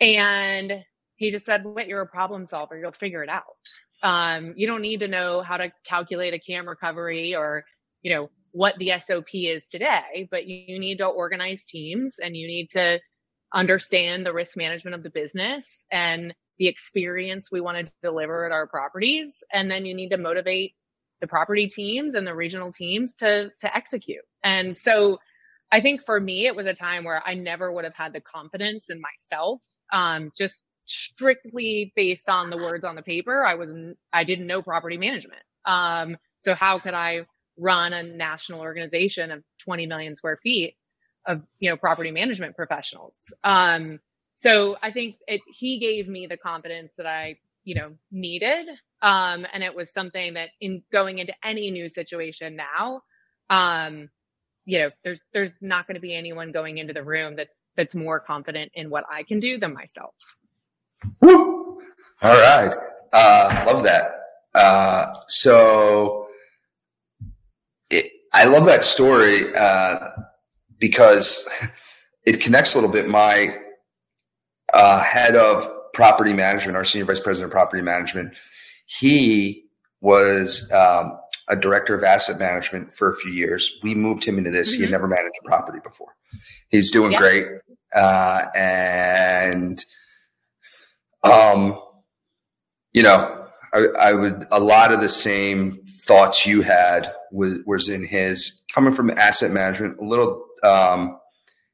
and 0.00 0.84
he 1.16 1.30
just 1.30 1.46
said, 1.46 1.64
Wait, 1.64 1.88
you're 1.88 2.02
a 2.02 2.06
problem 2.06 2.46
solver. 2.46 2.78
You'll 2.78 2.92
figure 2.92 3.22
it 3.22 3.30
out. 3.30 3.42
Um, 4.02 4.52
you 4.56 4.66
don't 4.66 4.82
need 4.82 5.00
to 5.00 5.08
know 5.08 5.42
how 5.42 5.56
to 5.56 5.72
calculate 5.86 6.34
a 6.34 6.38
CAM 6.38 6.68
recovery 6.68 7.34
or, 7.34 7.64
you 8.02 8.14
know, 8.14 8.30
what 8.56 8.74
the 8.78 8.90
SOP 8.98 9.34
is 9.34 9.66
today, 9.66 10.26
but 10.30 10.46
you 10.46 10.78
need 10.78 10.96
to 10.96 11.06
organize 11.06 11.66
teams 11.66 12.16
and 12.18 12.34
you 12.34 12.46
need 12.46 12.70
to 12.70 12.98
understand 13.52 14.24
the 14.24 14.32
risk 14.32 14.56
management 14.56 14.94
of 14.94 15.02
the 15.02 15.10
business 15.10 15.84
and 15.92 16.34
the 16.58 16.66
experience 16.66 17.50
we 17.52 17.60
want 17.60 17.86
to 17.86 17.92
deliver 18.02 18.46
at 18.46 18.52
our 18.52 18.66
properties. 18.66 19.44
And 19.52 19.70
then 19.70 19.84
you 19.84 19.94
need 19.94 20.08
to 20.08 20.16
motivate 20.16 20.72
the 21.20 21.26
property 21.26 21.66
teams 21.66 22.14
and 22.14 22.26
the 22.26 22.34
regional 22.34 22.72
teams 22.72 23.14
to, 23.16 23.50
to 23.60 23.76
execute. 23.76 24.24
And 24.42 24.74
so 24.74 25.18
I 25.70 25.82
think 25.82 26.06
for 26.06 26.18
me, 26.18 26.46
it 26.46 26.56
was 26.56 26.64
a 26.64 26.72
time 26.72 27.04
where 27.04 27.22
I 27.26 27.34
never 27.34 27.70
would 27.70 27.84
have 27.84 27.94
had 27.94 28.14
the 28.14 28.22
confidence 28.22 28.88
in 28.88 29.02
myself, 29.02 29.60
um, 29.92 30.32
just 30.34 30.62
strictly 30.86 31.92
based 31.94 32.30
on 32.30 32.48
the 32.48 32.56
words 32.56 32.86
on 32.86 32.96
the 32.96 33.02
paper. 33.02 33.44
I 33.44 33.56
wasn't, 33.56 33.98
I 34.14 34.24
didn't 34.24 34.46
know 34.46 34.62
property 34.62 34.96
management. 34.96 35.42
Um, 35.66 36.16
so 36.40 36.54
how 36.54 36.78
could 36.78 36.94
I 36.94 37.26
run 37.58 37.92
a 37.92 38.02
national 38.02 38.60
organization 38.60 39.30
of 39.30 39.42
20 39.60 39.86
million 39.86 40.16
square 40.16 40.38
feet 40.42 40.76
of 41.26 41.42
you 41.58 41.70
know 41.70 41.76
property 41.76 42.10
management 42.10 42.56
professionals. 42.56 43.32
Um 43.44 44.00
so 44.36 44.76
i 44.82 44.92
think 44.92 45.16
it 45.26 45.40
he 45.48 45.78
gave 45.78 46.08
me 46.08 46.26
the 46.26 46.36
confidence 46.36 46.94
that 46.96 47.06
i 47.06 47.38
you 47.64 47.74
know 47.74 47.92
needed. 48.10 48.68
Um 49.02 49.46
and 49.52 49.62
it 49.62 49.74
was 49.74 49.92
something 49.92 50.34
that 50.34 50.50
in 50.60 50.82
going 50.92 51.18
into 51.18 51.34
any 51.44 51.70
new 51.70 51.88
situation 51.88 52.56
now 52.56 53.02
um 53.50 54.08
you 54.64 54.78
know 54.80 54.90
there's 55.04 55.24
there's 55.32 55.56
not 55.60 55.86
going 55.86 55.94
to 55.96 56.00
be 56.00 56.14
anyone 56.14 56.52
going 56.52 56.78
into 56.78 56.92
the 56.92 57.02
room 57.04 57.36
that's 57.36 57.60
that's 57.76 57.94
more 57.94 58.20
confident 58.20 58.72
in 58.74 58.90
what 58.90 59.04
i 59.10 59.22
can 59.22 59.40
do 59.40 59.58
than 59.58 59.72
myself. 59.74 60.14
Woo! 61.20 61.80
all 62.22 62.34
right. 62.40 62.72
Uh 63.12 63.64
love 63.66 63.82
that. 63.84 64.20
Uh 64.54 65.06
so 65.28 66.25
I 68.32 68.44
love 68.44 68.66
that 68.66 68.84
story 68.84 69.54
uh, 69.54 70.10
because 70.78 71.48
it 72.26 72.40
connects 72.40 72.74
a 72.74 72.78
little 72.78 72.90
bit. 72.90 73.08
My 73.08 73.56
uh, 74.74 75.00
head 75.02 75.36
of 75.36 75.70
property 75.92 76.32
management, 76.32 76.76
our 76.76 76.84
senior 76.84 77.06
vice 77.06 77.20
president 77.20 77.50
of 77.50 77.52
property 77.52 77.82
management, 77.82 78.36
he 78.86 79.64
was 80.00 80.70
um, 80.72 81.18
a 81.48 81.56
director 81.56 81.94
of 81.94 82.04
asset 82.04 82.38
management 82.38 82.92
for 82.92 83.08
a 83.08 83.16
few 83.16 83.32
years. 83.32 83.78
We 83.82 83.94
moved 83.94 84.24
him 84.24 84.38
into 84.38 84.50
this. 84.50 84.70
Mm-hmm. 84.70 84.76
He 84.76 84.82
had 84.82 84.86
mm-hmm. 84.86 84.92
never 84.92 85.08
managed 85.08 85.36
a 85.44 85.48
property 85.48 85.78
before. 85.82 86.14
He's 86.68 86.90
doing 86.90 87.12
yeah. 87.12 87.18
great. 87.18 87.46
Uh, 87.94 88.46
and, 88.54 89.84
um, 91.22 91.80
you 92.92 93.02
know, 93.02 93.45
I, 93.76 94.08
I, 94.08 94.12
would 94.12 94.46
a 94.50 94.60
lot 94.60 94.92
of 94.92 95.00
the 95.00 95.08
same 95.08 95.80
thoughts 95.88 96.46
you 96.46 96.62
had 96.62 97.12
was 97.30 97.58
was 97.66 97.88
in 97.88 98.04
his 98.04 98.62
coming 98.72 98.92
from 98.92 99.10
asset 99.10 99.50
management. 99.50 99.98
A 99.98 100.04
little, 100.04 100.46
um, 100.62 101.18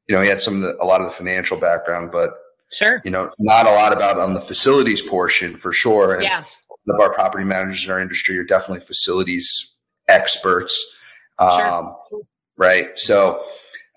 you 0.07 0.15
know, 0.15 0.21
he 0.21 0.27
had 0.27 0.41
some 0.41 0.57
of 0.57 0.61
the 0.61 0.83
a 0.83 0.85
lot 0.85 1.01
of 1.01 1.07
the 1.07 1.13
financial 1.13 1.57
background, 1.57 2.11
but 2.11 2.29
sure, 2.71 3.01
you 3.05 3.11
know, 3.11 3.31
not 3.39 3.65
a 3.65 3.71
lot 3.71 3.93
about 3.93 4.19
on 4.19 4.33
the 4.33 4.41
facilities 4.41 5.01
portion 5.01 5.55
for 5.55 5.71
sure. 5.71 6.13
And 6.13 6.23
yeah, 6.23 6.43
of 6.89 6.99
our 6.99 7.13
property 7.13 7.45
managers 7.45 7.85
in 7.85 7.91
our 7.91 7.99
industry 7.99 8.37
are 8.37 8.43
definitely 8.43 8.85
facilities 8.85 9.73
experts. 10.09 10.95
Um, 11.39 11.95
sure. 12.09 12.21
Right. 12.57 12.97
So, 12.99 13.43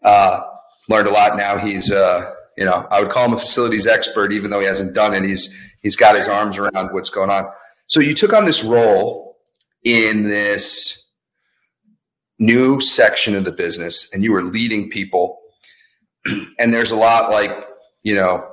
uh, 0.02 0.42
learned 0.88 1.08
a 1.08 1.12
lot. 1.12 1.36
Now 1.36 1.58
he's, 1.58 1.90
uh, 1.90 2.32
you 2.56 2.64
know, 2.64 2.86
I 2.90 3.02
would 3.02 3.10
call 3.10 3.26
him 3.26 3.34
a 3.34 3.38
facilities 3.38 3.86
expert, 3.86 4.32
even 4.32 4.50
though 4.50 4.60
he 4.60 4.66
hasn't 4.66 4.94
done 4.94 5.14
it. 5.14 5.24
He's 5.24 5.54
he's 5.82 5.96
got 5.96 6.16
his 6.16 6.28
arms 6.28 6.56
around 6.58 6.92
what's 6.92 7.10
going 7.10 7.30
on. 7.30 7.50
So 7.86 8.00
you 8.00 8.14
took 8.14 8.32
on 8.32 8.44
this 8.44 8.64
role 8.64 9.38
in 9.84 10.24
this 10.24 11.06
new 12.38 12.80
section 12.80 13.34
of 13.34 13.44
the 13.44 13.52
business, 13.52 14.08
and 14.12 14.22
you 14.22 14.32
were 14.32 14.42
leading 14.42 14.90
people. 14.90 15.40
And 16.58 16.72
there's 16.72 16.90
a 16.90 16.96
lot 16.96 17.30
like 17.30 17.50
you 18.06 18.14
know, 18.14 18.48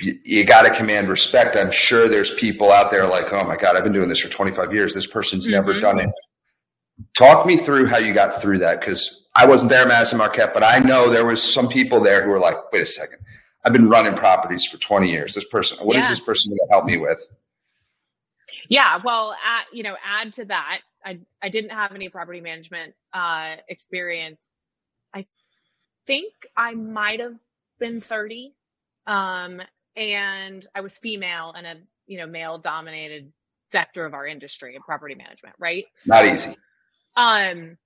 you, 0.00 0.18
you 0.24 0.44
got 0.44 0.62
to 0.62 0.70
command 0.74 1.08
respect. 1.08 1.56
I'm 1.56 1.70
sure 1.70 2.08
there's 2.08 2.34
people 2.34 2.72
out 2.72 2.90
there 2.90 3.06
like, 3.06 3.32
oh 3.32 3.44
my 3.44 3.56
god, 3.56 3.76
I've 3.76 3.84
been 3.84 3.92
doing 3.92 4.08
this 4.08 4.18
for 4.18 4.28
25 4.28 4.74
years. 4.74 4.92
This 4.92 5.06
person's 5.06 5.44
mm-hmm. 5.44 5.52
never 5.52 5.80
done 5.80 6.00
it. 6.00 6.10
Talk 7.14 7.46
me 7.46 7.56
through 7.56 7.86
how 7.86 7.98
you 7.98 8.12
got 8.12 8.42
through 8.42 8.58
that 8.58 8.80
because 8.80 9.28
I 9.36 9.46
wasn't 9.46 9.70
there, 9.70 9.86
Madison 9.86 10.18
Marquette, 10.18 10.52
but 10.52 10.64
I 10.64 10.80
know 10.80 11.08
there 11.08 11.24
was 11.24 11.40
some 11.40 11.68
people 11.68 12.00
there 12.00 12.24
who 12.24 12.30
were 12.30 12.40
like, 12.40 12.56
wait 12.72 12.82
a 12.82 12.86
second, 12.86 13.20
I've 13.64 13.72
been 13.72 13.88
running 13.88 14.14
properties 14.14 14.66
for 14.66 14.78
20 14.78 15.08
years. 15.08 15.36
This 15.36 15.44
person, 15.44 15.78
what 15.86 15.94
yeah. 15.94 16.02
is 16.02 16.08
this 16.08 16.20
person 16.20 16.50
going 16.50 16.58
to 16.58 16.72
help 16.72 16.86
me 16.86 16.98
with? 16.98 17.24
Yeah, 18.68 18.98
well, 19.04 19.34
you 19.72 19.82
know, 19.82 19.96
add 20.04 20.34
to 20.34 20.46
that, 20.46 20.80
I 21.04 21.20
I 21.42 21.48
didn't 21.50 21.70
have 21.70 21.94
any 21.94 22.08
property 22.08 22.40
management 22.40 22.94
uh, 23.14 23.56
experience. 23.68 24.50
I 25.14 25.26
think 26.06 26.32
I 26.56 26.74
might 26.74 27.20
have 27.20 27.36
been 27.80 28.00
30, 28.00 28.54
um, 29.06 29.60
and 29.96 30.66
I 30.74 30.80
was 30.82 30.98
female 30.98 31.54
in 31.58 31.66
a 31.66 31.76
you 32.06 32.18
know 32.18 32.26
male 32.26 32.58
dominated 32.58 33.32
sector 33.66 34.04
of 34.06 34.14
our 34.14 34.26
industry 34.26 34.76
in 34.76 34.82
property 34.82 35.14
management. 35.14 35.56
Right? 35.58 35.86
So, 35.94 36.14
Not 36.14 36.24
easy. 36.26 36.56
Um, 37.16 37.78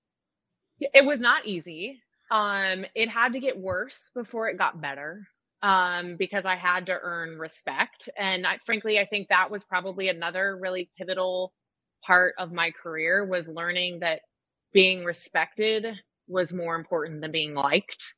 it 0.80 1.04
was 1.04 1.20
not 1.20 1.46
easy. 1.46 2.02
Um, 2.30 2.84
it 2.94 3.08
had 3.08 3.34
to 3.34 3.40
get 3.40 3.58
worse 3.58 4.10
before 4.14 4.48
it 4.48 4.58
got 4.58 4.80
better 4.80 5.28
um, 5.62 6.16
because 6.18 6.44
I 6.44 6.56
had 6.56 6.86
to 6.86 6.98
earn 7.00 7.38
respect. 7.38 8.08
And 8.18 8.46
I, 8.46 8.58
frankly, 8.66 8.98
I 8.98 9.06
think 9.06 9.28
that 9.28 9.50
was 9.50 9.64
probably 9.64 10.08
another 10.08 10.58
really 10.60 10.90
pivotal 10.98 11.52
part 12.04 12.34
of 12.38 12.52
my 12.52 12.70
career 12.70 13.24
was 13.24 13.48
learning 13.48 14.00
that 14.00 14.20
being 14.72 15.04
respected 15.04 15.86
was 16.26 16.52
more 16.52 16.74
important 16.74 17.20
than 17.20 17.30
being 17.30 17.54
liked. 17.54 18.14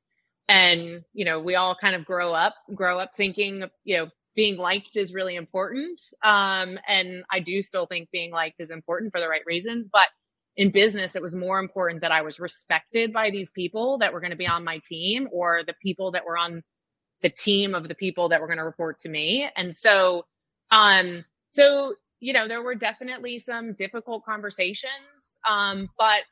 And, 0.49 1.03
you 1.13 1.25
know, 1.25 1.41
we 1.41 1.55
all 1.55 1.77
kind 1.79 1.95
of 1.95 2.05
grow 2.05 2.33
up, 2.33 2.55
grow 2.75 2.99
up 2.99 3.13
thinking, 3.17 3.65
you 3.85 3.97
know, 3.97 4.09
being 4.35 4.57
liked 4.57 4.97
is 4.97 5.15
really 5.15 5.37
important. 5.37 6.01
Um, 6.23 6.79
and 6.89 7.25
I 7.31 7.41
do 7.41 7.63
still 7.63 7.87
think 7.87 8.11
being 8.11 8.31
liked 8.31 8.61
is 8.61 8.71
important 8.71 9.13
for 9.13 9.21
the 9.21 9.29
right 9.29 9.45
reasons, 9.47 9.89
but 9.93 10.09
in 10.57 10.71
business, 10.71 11.17
it 11.17 11.23
was 11.23 11.35
more 11.35 11.59
important 11.59 12.01
that 12.03 12.13
I 12.13 12.23
was 12.23 12.39
respected 12.39 13.13
by 13.13 13.31
these 13.31 13.51
people 13.51 13.99
that 13.99 14.13
were 14.13 14.21
going 14.21 14.31
to 14.31 14.37
be 14.37 14.47
on 14.47 14.65
my 14.65 14.81
team 14.87 15.29
or 15.33 15.63
the 15.67 15.75
people 15.83 16.13
that 16.13 16.25
were 16.25 16.39
on 16.39 16.63
the 17.25 17.31
team 17.31 17.75
of 17.75 17.89
the 17.89 17.95
people 17.97 18.29
that 18.29 18.41
were 18.41 18.47
going 18.47 18.59
to 18.59 18.65
report 18.65 19.01
to 19.01 19.09
me. 19.09 19.49
And 19.57 19.75
so, 19.75 20.27
um, 20.71 21.25
so, 21.51 21.95
you 22.21 22.33
know, 22.33 22.47
there 22.47 22.63
were 22.63 22.77
definitely 22.77 23.41
some 23.41 23.73
difficult 23.73 24.25
conversations. 24.25 25.39
Um, 25.49 25.89
but 25.99 26.23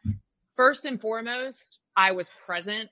first 0.55 0.85
and 0.85 1.01
foremost, 1.01 1.81
I 1.97 2.13
was 2.13 2.31
present, 2.47 2.89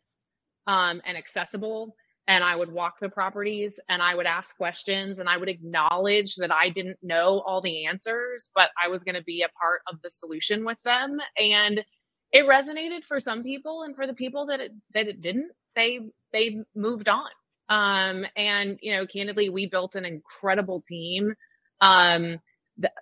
um, 0.67 1.01
and 1.05 1.17
accessible 1.17 1.95
and 2.31 2.45
I 2.45 2.55
would 2.55 2.71
walk 2.71 3.01
the 3.01 3.09
properties 3.09 3.81
and 3.89 4.01
I 4.01 4.15
would 4.15 4.27
ask 4.27 4.57
questions 4.57 5.19
and 5.19 5.29
I 5.29 5.37
would 5.37 5.49
acknowledge 5.49 6.37
that 6.37 6.53
I 6.53 6.69
didn't 6.69 6.99
know 7.03 7.43
all 7.45 7.61
the 7.61 7.87
answers, 7.87 8.51
but 8.55 8.71
I 8.81 8.87
was 8.87 9.03
going 9.03 9.17
to 9.17 9.25
be 9.25 9.43
a 9.43 9.49
part 9.61 9.81
of 9.91 10.01
the 10.03 10.11
solution 10.11 10.65
with 10.65 10.81
them. 10.85 11.19
And 11.37 11.85
it 12.31 12.47
resonated 12.47 13.03
for 13.03 13.19
some 13.19 13.43
people 13.43 13.83
and 13.83 13.97
for 13.97 14.07
the 14.07 14.15
people 14.15 14.47
that 14.47 14.61
it, 14.61 14.73
that 14.95 15.09
it 15.09 15.21
didn't, 15.21 15.51
they, 15.75 16.01
they 16.33 16.59
moved 16.77 17.09
on. 17.09 17.31
Um, 17.71 18.27
and, 18.37 18.79
you 18.83 18.95
know, 18.95 19.07
candidly, 19.07 19.49
we 19.49 19.67
built 19.67 19.95
an 19.95 20.05
incredible 20.05 20.83
team. 20.83 21.35
Um, 21.81 22.41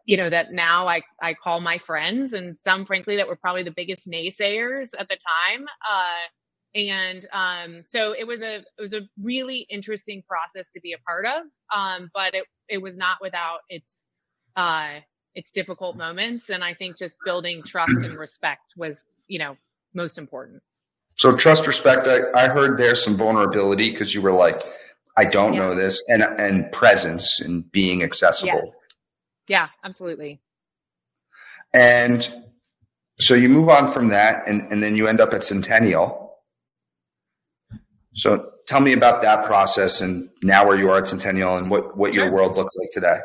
you 0.06 0.16
know, 0.16 0.28
that 0.28 0.52
now 0.52 0.88
I, 0.88 1.02
I 1.22 1.34
call 1.34 1.60
my 1.60 1.78
friends 1.78 2.32
and 2.32 2.58
some 2.58 2.84
frankly 2.84 3.16
that 3.16 3.28
were 3.28 3.36
probably 3.36 3.62
the 3.62 3.70
biggest 3.70 4.08
naysayers 4.08 4.88
at 4.98 5.08
the 5.08 5.16
time. 5.16 5.66
Uh, 5.88 6.28
and 6.74 7.26
um, 7.32 7.82
so 7.86 8.12
it 8.12 8.26
was 8.26 8.40
a 8.40 8.56
it 8.56 8.80
was 8.80 8.94
a 8.94 9.02
really 9.22 9.66
interesting 9.70 10.22
process 10.28 10.70
to 10.72 10.80
be 10.80 10.92
a 10.92 10.98
part 10.98 11.26
of 11.26 11.42
um, 11.74 12.10
but 12.14 12.34
it 12.34 12.44
it 12.68 12.78
was 12.78 12.96
not 12.96 13.18
without 13.20 13.60
its 13.68 14.06
uh, 14.56 15.00
its 15.34 15.50
difficult 15.52 15.96
moments 15.96 16.50
and 16.50 16.62
i 16.64 16.74
think 16.74 16.98
just 16.98 17.16
building 17.24 17.62
trust 17.64 17.92
and 18.02 18.14
respect 18.14 18.72
was 18.76 19.02
you 19.28 19.38
know 19.38 19.56
most 19.94 20.18
important 20.18 20.62
so 21.18 21.34
trust 21.34 21.66
respect 21.66 22.06
i, 22.08 22.20
I 22.34 22.48
heard 22.48 22.78
there's 22.78 23.02
some 23.02 23.16
vulnerability 23.16 23.90
because 23.90 24.14
you 24.14 24.22
were 24.22 24.32
like 24.32 24.62
i 25.16 25.24
don't 25.24 25.54
yeah. 25.54 25.60
know 25.60 25.74
this 25.74 26.02
and 26.08 26.22
and 26.22 26.70
presence 26.72 27.40
and 27.40 27.70
being 27.70 28.02
accessible 28.02 28.62
yes. 28.64 28.74
yeah 29.48 29.68
absolutely 29.84 30.40
and 31.74 32.32
so 33.18 33.34
you 33.34 33.48
move 33.48 33.68
on 33.68 33.90
from 33.90 34.08
that 34.08 34.48
and, 34.48 34.72
and 34.72 34.82
then 34.82 34.96
you 34.96 35.06
end 35.06 35.20
up 35.20 35.32
at 35.32 35.44
centennial 35.44 36.28
so 38.18 38.50
tell 38.66 38.80
me 38.80 38.92
about 38.92 39.22
that 39.22 39.46
process 39.46 40.00
and 40.00 40.28
now 40.42 40.66
where 40.66 40.76
you 40.76 40.90
are 40.90 40.98
at 40.98 41.08
Centennial 41.08 41.56
and 41.56 41.70
what, 41.70 41.96
what 41.96 42.12
your 42.12 42.30
world 42.30 42.56
looks 42.56 42.76
like 42.76 42.90
today. 42.92 43.18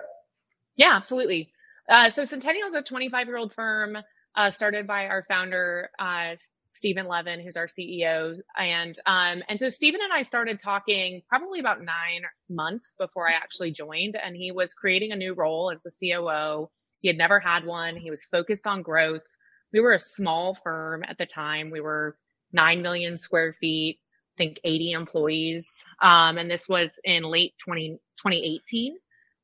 Yeah, 0.76 0.94
absolutely. 0.94 1.52
Uh, 1.90 2.10
so 2.10 2.26
Centennial 2.26 2.68
is 2.68 2.76
a 2.76 2.82
25 2.82 3.28
year 3.28 3.38
old 3.38 3.54
firm 3.54 3.98
uh, 4.36 4.52
started 4.52 4.86
by 4.86 5.08
our 5.08 5.26
founder, 5.28 5.90
uh, 6.00 6.36
Stephen 6.74 7.08
Levin, 7.08 7.40
who's 7.40 7.56
our 7.56 7.68
CEO. 7.68 8.36
And, 8.58 8.98
um, 9.06 9.44
and 9.48 9.60
so 9.60 9.70
Stephen 9.70 10.02
and 10.04 10.12
I 10.12 10.24
started 10.24 10.60
talking 10.60 11.22
probably 11.30 11.60
about 11.60 11.80
nine 11.80 12.24
months 12.50 12.96
before 13.00 13.30
I 13.30 13.34
actually 13.34 13.72
joined. 13.72 14.16
And 14.16 14.36
he 14.36 14.52
was 14.52 14.74
creating 14.74 15.12
a 15.12 15.16
new 15.16 15.34
role 15.34 15.72
as 15.72 15.84
the 15.84 15.92
COO. 15.92 16.70
He 17.02 17.08
had 17.08 17.18
never 17.18 17.40
had 17.40 17.66
one. 17.66 17.96
He 17.96 18.10
was 18.10 18.26
focused 18.26 18.66
on 18.66 18.82
growth. 18.82 19.26
We 19.72 19.82
were 19.82 19.94
a 19.94 20.00
small 20.00 20.56
firm 20.56 21.04
at 21.08 21.18
the 21.18 21.26
time. 21.26 21.70
We 21.70 21.80
were 21.80 22.18
9 22.54 22.82
million 22.82 23.18
square 23.18 23.56
feet 23.60 24.00
I 24.36 24.38
think 24.38 24.60
80 24.64 24.92
employees. 24.94 25.86
Um, 26.02 26.38
and 26.38 26.50
this 26.50 26.68
was 26.68 26.90
in 27.04 27.24
late 27.24 27.54
20, 27.64 28.00
2018. 28.18 28.96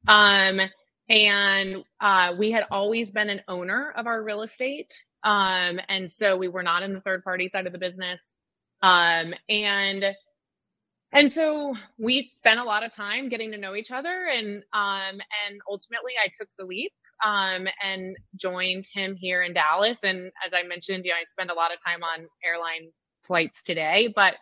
Um, 0.08 0.62
and 1.10 1.84
uh, 2.00 2.34
we 2.38 2.52
had 2.52 2.66
always 2.72 3.12
been 3.12 3.30
an 3.30 3.42
owner 3.48 3.94
of 3.96 4.08
our 4.08 4.22
real 4.24 4.42
estate. 4.42 4.94
Um, 5.24 5.80
and 5.90 6.10
so 6.10 6.38
we 6.38 6.48
were 6.48 6.64
not 6.64 6.84
in 6.84 6.94
the 6.94 7.02
third 7.02 7.24
party 7.24 7.48
side 7.48 7.68
of 7.68 7.74
the 7.74 7.80
business. 7.80 8.36
Um, 8.82 9.34
and 9.50 10.06
and 11.12 11.32
so 11.32 11.76
we 11.98 12.28
spent 12.28 12.60
a 12.60 12.64
lot 12.64 12.84
of 12.84 12.94
time 12.94 13.30
getting 13.30 13.52
to 13.52 13.58
know 13.58 13.76
each 13.76 13.92
other 13.92 14.28
and 14.32 14.64
um, 14.74 15.20
and 15.46 15.60
ultimately 15.70 16.14
I 16.24 16.28
took 16.28 16.48
the 16.58 16.66
leap 16.66 16.92
um, 17.26 17.68
and 17.84 18.16
joined 18.36 18.86
him 18.94 19.16
here 19.16 19.42
in 19.42 19.54
Dallas. 19.54 20.04
And 20.04 20.32
as 20.46 20.54
I 20.54 20.64
mentioned, 20.64 21.06
you 21.06 21.12
know, 21.12 21.18
I 21.20 21.24
spend 21.24 21.52
a 21.52 21.54
lot 21.54 21.74
of 21.74 21.80
time 21.84 22.04
on 22.04 22.28
airline 22.46 22.92
flights 23.24 23.64
today, 23.64 24.12
but 24.16 24.36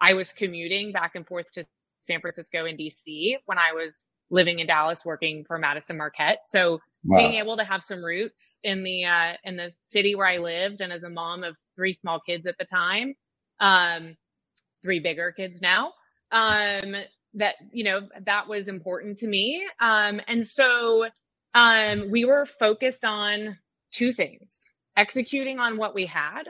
I 0.00 0.14
was 0.14 0.32
commuting 0.32 0.92
back 0.92 1.14
and 1.14 1.26
forth 1.26 1.52
to 1.52 1.64
San 2.00 2.20
Francisco 2.20 2.64
and 2.64 2.78
DC 2.78 3.36
when 3.46 3.58
I 3.58 3.72
was 3.72 4.04
living 4.30 4.60
in 4.60 4.66
Dallas 4.66 5.04
working 5.04 5.44
for 5.46 5.58
Madison 5.58 5.98
Marquette. 5.98 6.40
So 6.46 6.80
wow. 7.04 7.18
being 7.18 7.34
able 7.34 7.56
to 7.56 7.64
have 7.64 7.82
some 7.82 8.04
roots 8.04 8.58
in 8.62 8.82
the 8.82 9.04
uh, 9.04 9.32
in 9.44 9.56
the 9.56 9.72
city 9.84 10.14
where 10.14 10.26
I 10.26 10.38
lived 10.38 10.80
and 10.80 10.92
as 10.92 11.02
a 11.02 11.10
mom 11.10 11.44
of 11.44 11.56
three 11.76 11.92
small 11.92 12.20
kids 12.20 12.46
at 12.46 12.56
the 12.58 12.64
time, 12.64 13.14
um, 13.60 14.16
three 14.82 15.00
bigger 15.00 15.32
kids 15.32 15.60
now, 15.60 15.92
um, 16.30 16.94
that 17.34 17.54
you 17.72 17.84
know 17.84 18.08
that 18.24 18.48
was 18.48 18.68
important 18.68 19.18
to 19.18 19.26
me. 19.26 19.64
Um, 19.80 20.20
and 20.26 20.46
so 20.46 21.06
um, 21.54 22.10
we 22.10 22.24
were 22.24 22.46
focused 22.46 23.04
on 23.04 23.58
two 23.90 24.12
things: 24.12 24.62
executing 24.96 25.58
on 25.58 25.76
what 25.76 25.94
we 25.94 26.06
had, 26.06 26.44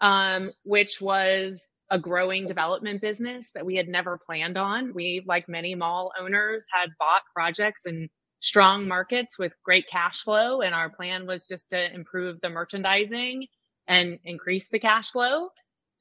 um, 0.00 0.52
which 0.64 1.00
was 1.00 1.66
a 1.90 1.98
growing 1.98 2.46
development 2.46 3.02
business 3.02 3.50
that 3.54 3.66
we 3.66 3.76
had 3.76 3.86
never 3.86 4.18
planned 4.24 4.56
on. 4.56 4.94
We, 4.94 5.22
like 5.26 5.46
many 5.46 5.74
mall 5.74 6.10
owners, 6.18 6.66
had 6.72 6.88
bought 6.98 7.20
projects 7.34 7.82
in 7.84 8.08
strong 8.42 8.86
markets 8.86 9.38
with 9.38 9.54
great 9.64 9.88
cash 9.88 10.22
flow. 10.22 10.60
And 10.60 10.74
our 10.74 10.90
plan 10.90 11.26
was 11.26 11.46
just 11.46 11.70
to 11.70 11.94
improve 11.94 12.40
the 12.42 12.50
merchandising 12.50 13.46
and 13.88 14.18
increase 14.24 14.68
the 14.68 14.78
cash 14.78 15.10
flow. 15.10 15.48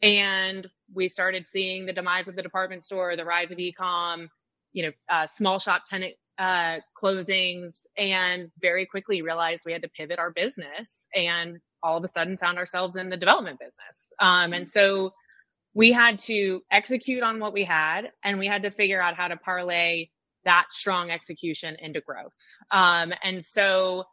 And 0.02 0.68
we 0.94 1.08
started 1.08 1.48
seeing 1.48 1.86
the 1.86 1.94
demise 1.94 2.28
of 2.28 2.36
the 2.36 2.42
department 2.42 2.84
store, 2.84 3.16
the 3.16 3.24
rise 3.24 3.52
of 3.52 3.60
e-com, 3.60 4.30
you 4.74 4.84
know, 4.84 4.92
uh, 5.10 5.28
small 5.28 5.60
shop 5.60 5.84
tenant 5.88 6.16
uh, 6.40 6.78
closings, 7.02 7.84
and 7.98 8.50
very 8.60 8.88
quickly 8.88 9.22
realized 9.22 9.62
we 9.64 9.74
had 9.74 9.84
to 9.84 9.90
pivot 9.90 10.18
our 10.18 10.32
business. 10.32 11.06
And 11.16 11.60
all 11.84 11.98
of 11.98 12.04
a 12.04 12.08
sudden 12.08 12.38
found 12.38 12.58
ourselves 12.58 12.96
in 12.96 13.10
the 13.10 13.18
development 13.18 13.60
business. 13.60 14.14
Um, 14.20 14.54
and 14.54 14.68
so 14.68 15.12
we 15.74 15.92
had 15.92 16.20
to 16.20 16.62
execute 16.72 17.24
on 17.24 17.40
what 17.40 17.54
we 17.54 17.64
had 17.64 18.12
and 18.24 18.40
we 18.40 18.48
had 18.48 18.64
to 18.64 18.72
figure 18.72 19.02
out 19.02 19.16
how 19.16 19.28
to 19.28 19.38
parlay 19.38 20.08
that 20.46 20.68
strong 20.72 21.12
execution 21.12 21.76
into 21.80 22.02
growth. 22.02 22.34
Um, 22.72 23.14
and 23.24 23.44
so, 23.44 24.06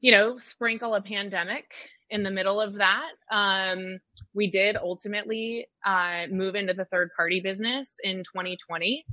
you 0.00 0.12
know, 0.12 0.38
sprinkle 0.38 0.94
a 0.94 1.02
pandemic 1.02 1.66
in 2.10 2.22
the 2.22 2.30
middle 2.30 2.60
of 2.60 2.74
that, 2.74 3.10
um, 3.30 3.98
we 4.34 4.50
did 4.50 4.76
ultimately 4.76 5.66
uh, 5.84 6.26
move 6.30 6.54
into 6.54 6.74
the 6.74 6.84
third 6.84 7.10
party 7.16 7.40
business 7.40 7.96
in 8.02 8.18
2020. 8.18 9.04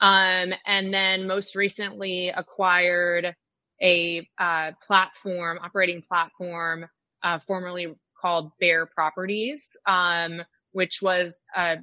Um, 0.00 0.52
and 0.66 0.92
then 0.92 1.26
most 1.26 1.54
recently 1.54 2.28
acquired 2.28 3.34
a 3.82 4.26
uh, 4.38 4.72
platform, 4.86 5.58
operating 5.62 6.02
platform, 6.06 6.86
uh, 7.22 7.38
formerly 7.46 7.94
called 8.20 8.50
Bayer 8.58 8.86
Properties, 8.94 9.76
um, 9.86 10.42
which 10.72 11.00
was 11.02 11.34
a 11.56 11.78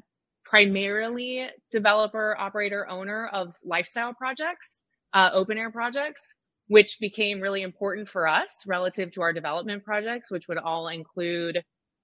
primarily 0.50 1.48
developer, 1.72 2.36
operator, 2.40 2.88
owner 2.90 3.28
of 3.28 3.54
lifestyle 3.64 4.14
projects, 4.14 4.84
uh, 5.14 5.30
open 5.34 5.58
air 5.58 5.72
projects, 5.72 6.22
which 6.68 6.98
became 7.00 7.42
really 7.42 7.62
important 7.62 8.08
for 8.08 8.28
us 8.28 8.64
relative 8.66 9.12
to 9.12 9.22
our 9.22 9.34
development 9.34 9.84
projects, 9.84 10.32
which 10.32 10.48
would 10.48 10.58
all 10.58 10.88
include 10.88 11.64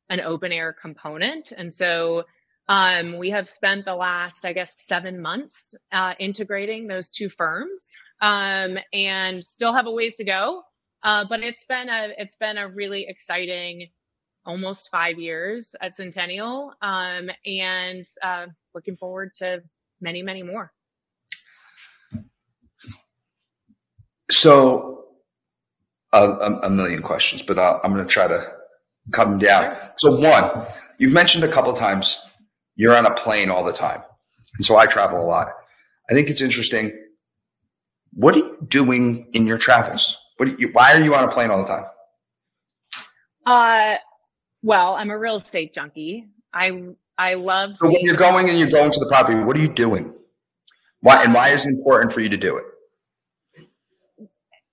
an 0.10 0.20
open 0.20 0.52
air 0.52 0.74
component. 0.74 1.54
And 1.56 1.74
so 1.74 2.24
um, 2.68 3.18
we 3.18 3.30
have 3.30 3.48
spent 3.50 3.86
the 3.86 3.96
last, 3.96 4.46
I 4.46 4.54
guess, 4.54 4.76
seven 4.78 5.22
months 5.22 5.74
uh, 5.92 6.14
integrating 6.20 6.88
those 6.88 7.12
two 7.12 7.30
firms, 7.30 7.92
um, 8.22 8.78
and 8.94 9.46
still 9.46 9.74
have 9.74 9.86
a 9.86 9.92
ways 9.92 10.16
to 10.16 10.24
go. 10.24 10.64
Uh, 11.04 11.26
but 11.28 11.42
it's 11.42 11.66
been 11.66 11.90
a 11.90 12.10
it's 12.18 12.38
been 12.38 12.58
a 12.58 12.70
really 12.70 13.06
exciting 13.08 13.88
almost 14.46 14.90
five 14.90 15.20
years 15.20 15.76
at 15.82 15.96
Centennial, 15.96 16.74
um, 16.82 17.30
and 17.46 18.06
uh, 18.22 18.48
looking 18.74 18.98
forward 18.98 19.32
to 19.40 19.62
many, 20.02 20.22
many 20.22 20.44
more. 20.44 20.72
So, 24.32 25.06
a, 26.14 26.60
a 26.64 26.70
million 26.70 27.02
questions, 27.02 27.42
but 27.42 27.58
uh, 27.58 27.80
I'm 27.84 27.94
going 27.94 28.06
to 28.06 28.12
try 28.12 28.28
to 28.28 28.52
cut 29.12 29.26
them 29.26 29.40
down. 29.40 29.76
So, 29.98 30.16
one, 30.16 30.66
you've 30.98 31.14
mentioned 31.14 31.44
a 31.44 31.52
couple 31.52 31.74
times 31.74 32.22
you're 32.76 32.96
on 32.96 33.06
a 33.06 33.14
plane 33.14 33.50
all 33.50 33.64
the 33.64 33.74
time, 33.74 34.02
and 34.58 34.66
so 34.66 34.78
I 34.78 34.86
travel 34.86 35.22
a 35.22 35.26
lot. 35.26 35.50
I 36.10 36.14
think 36.14 36.30
it's 36.30 36.42
interesting. 36.42 36.92
What 38.14 38.36
are 38.36 38.40
you 38.40 38.58
doing 38.68 39.28
in 39.34 39.48
your 39.48 39.58
travels? 39.58 40.18
What 40.38 40.60
you, 40.60 40.70
why 40.74 40.94
are 40.94 41.02
you 41.02 41.16
on 41.16 41.24
a 41.24 41.32
plane 41.32 41.50
all 41.50 41.64
the 41.64 41.68
time? 41.68 41.86
Uh, 43.46 43.98
well, 44.64 44.96
I'm 44.96 45.12
a 45.12 45.18
real 45.18 45.38
estate 45.38 45.74
junkie. 45.74 46.30
I 46.54 46.82
I 47.18 47.36
love. 47.36 47.78
So 47.78 47.88
when 47.88 48.02
you're 48.02 48.16
going 48.16 48.50
and 48.50 48.58
you're 48.58 48.70
going 48.70 48.92
to 48.92 49.00
the 49.00 49.08
property, 49.08 49.40
what 49.40 49.56
are 49.58 49.62
you 49.62 49.68
doing? 49.68 50.14
Why 51.02 51.24
and 51.24 51.34
why 51.34 51.50
is 51.50 51.66
it 51.68 51.70
important 51.70 52.14
for 52.14 52.22
you 52.22 52.30
to 52.30 52.38
do 52.38 52.58
it? 52.58 52.66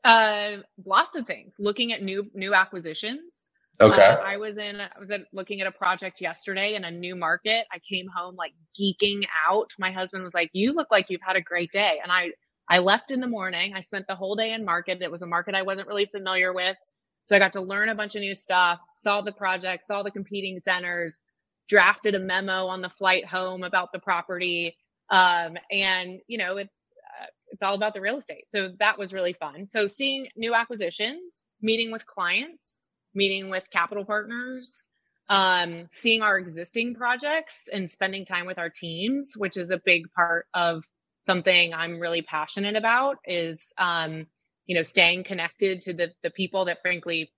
Uh, 0.05 0.63
lots 0.87 1.17
of 1.17 1.27
things. 1.27 1.57
Looking 1.59 1.93
at 1.93 2.03
new 2.03 2.31
new 2.33 2.55
acquisitions. 2.55 3.51
Okay. 3.81 4.01
Uh, 4.01 4.17
I 4.17 4.37
was 4.37 4.57
in. 4.57 4.81
I 4.81 4.89
was 4.99 5.11
looking 5.33 5.61
at 5.61 5.67
a 5.67 5.73
project 5.73 6.21
yesterday 6.21 6.75
in 6.75 6.85
a 6.85 6.91
new 6.91 7.17
market. 7.17 7.67
I 7.73 7.79
came 7.79 8.07
home 8.15 8.37
like 8.37 8.53
geeking 8.79 9.23
out. 9.49 9.71
My 9.79 9.91
husband 9.91 10.23
was 10.23 10.35
like, 10.35 10.51
"You 10.53 10.73
look 10.73 10.89
like 10.91 11.11
you've 11.11 11.23
had 11.23 11.37
a 11.37 11.41
great 11.41 11.73
day," 11.73 11.99
and 12.03 12.13
I 12.13 12.31
I 12.69 12.79
left 12.79 13.11
in 13.11 13.21
the 13.21 13.27
morning. 13.27 13.75
I 13.75 13.81
spent 13.81 14.07
the 14.07 14.15
whole 14.15 14.37
day 14.37 14.53
in 14.53 14.65
market. 14.65 15.03
It 15.03 15.11
was 15.11 15.23
a 15.23 15.27
market 15.27 15.55
I 15.55 15.63
wasn't 15.63 15.89
really 15.89 16.07
familiar 16.07 16.53
with. 16.53 16.77
So 17.23 17.37
I 17.37 17.39
got 17.39 17.53
to 17.53 17.61
learn 17.61 17.89
a 17.89 17.95
bunch 17.95 18.15
of 18.15 18.21
new 18.21 18.35
stuff, 18.35 18.81
saw 18.97 19.21
the 19.21 19.33
project, 19.33 19.85
saw 19.85 20.03
the 20.03 20.11
competing 20.11 20.59
centers, 20.59 21.21
drafted 21.69 22.15
a 22.15 22.19
memo 22.19 22.67
on 22.67 22.81
the 22.81 22.89
flight 22.89 23.25
home 23.25 23.63
about 23.63 23.93
the 23.93 23.99
property. 23.99 24.77
Um, 25.11 25.57
and 25.71 26.21
you 26.27 26.39
know, 26.39 26.57
it's, 26.57 26.75
uh, 27.21 27.27
it's 27.49 27.63
all 27.63 27.75
about 27.75 27.95
the 27.95 28.01
real 28.01 28.17
estate. 28.17 28.45
So 28.49 28.73
that 28.79 28.99
was 28.99 29.13
really 29.13 29.33
fun. 29.33 29.69
So 29.71 29.87
seeing 29.87 30.29
new 30.37 30.55
acquisitions, 30.55 31.45
meeting 31.61 31.93
with 31.93 32.07
clients, 32.07 32.85
meeting 33.15 33.51
with 33.51 33.71
capital 33.71 34.05
partners, 34.05 34.87
um, 35.29 35.87
seeing 35.93 36.23
our 36.23 36.39
existing 36.39 36.95
projects 36.95 37.69
and 37.73 37.91
spending 37.91 38.25
time 38.25 38.47
with 38.47 38.59
our 38.59 38.71
teams, 38.71 39.35
which 39.37 39.57
is 39.57 39.71
a 39.71 39.81
big 39.85 40.11
part 40.13 40.47
of 40.55 40.85
something 41.23 41.73
I'm 41.73 42.01
really 42.01 42.23
passionate 42.23 42.77
about 42.77 43.19
is, 43.25 43.73
um, 43.79 44.27
you 44.71 44.77
know, 44.77 44.85
staying 44.85 45.25
connected 45.25 45.83
to 45.83 45.93
the 45.93 46.13
the 46.23 46.31
people 46.31 46.67
that 46.67 46.81
frankly 46.81 47.33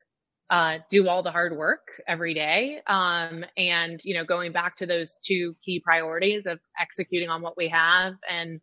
uh, 0.51 0.77
do 0.91 1.09
all 1.09 1.23
the 1.23 1.31
hard 1.31 1.57
work 1.57 1.89
every 2.07 2.35
day. 2.35 2.83
Um, 2.87 3.47
and 3.57 3.99
you 4.05 4.13
know, 4.13 4.23
going 4.23 4.53
back 4.53 4.77
to 4.77 4.87
those 4.87 5.17
two 5.25 5.57
key 5.65 5.81
priorities 5.81 6.45
of 6.45 6.61
executing 6.79 7.31
on 7.31 7.41
what 7.41 7.57
we 7.57 7.69
have 7.69 8.17
and 8.29 8.61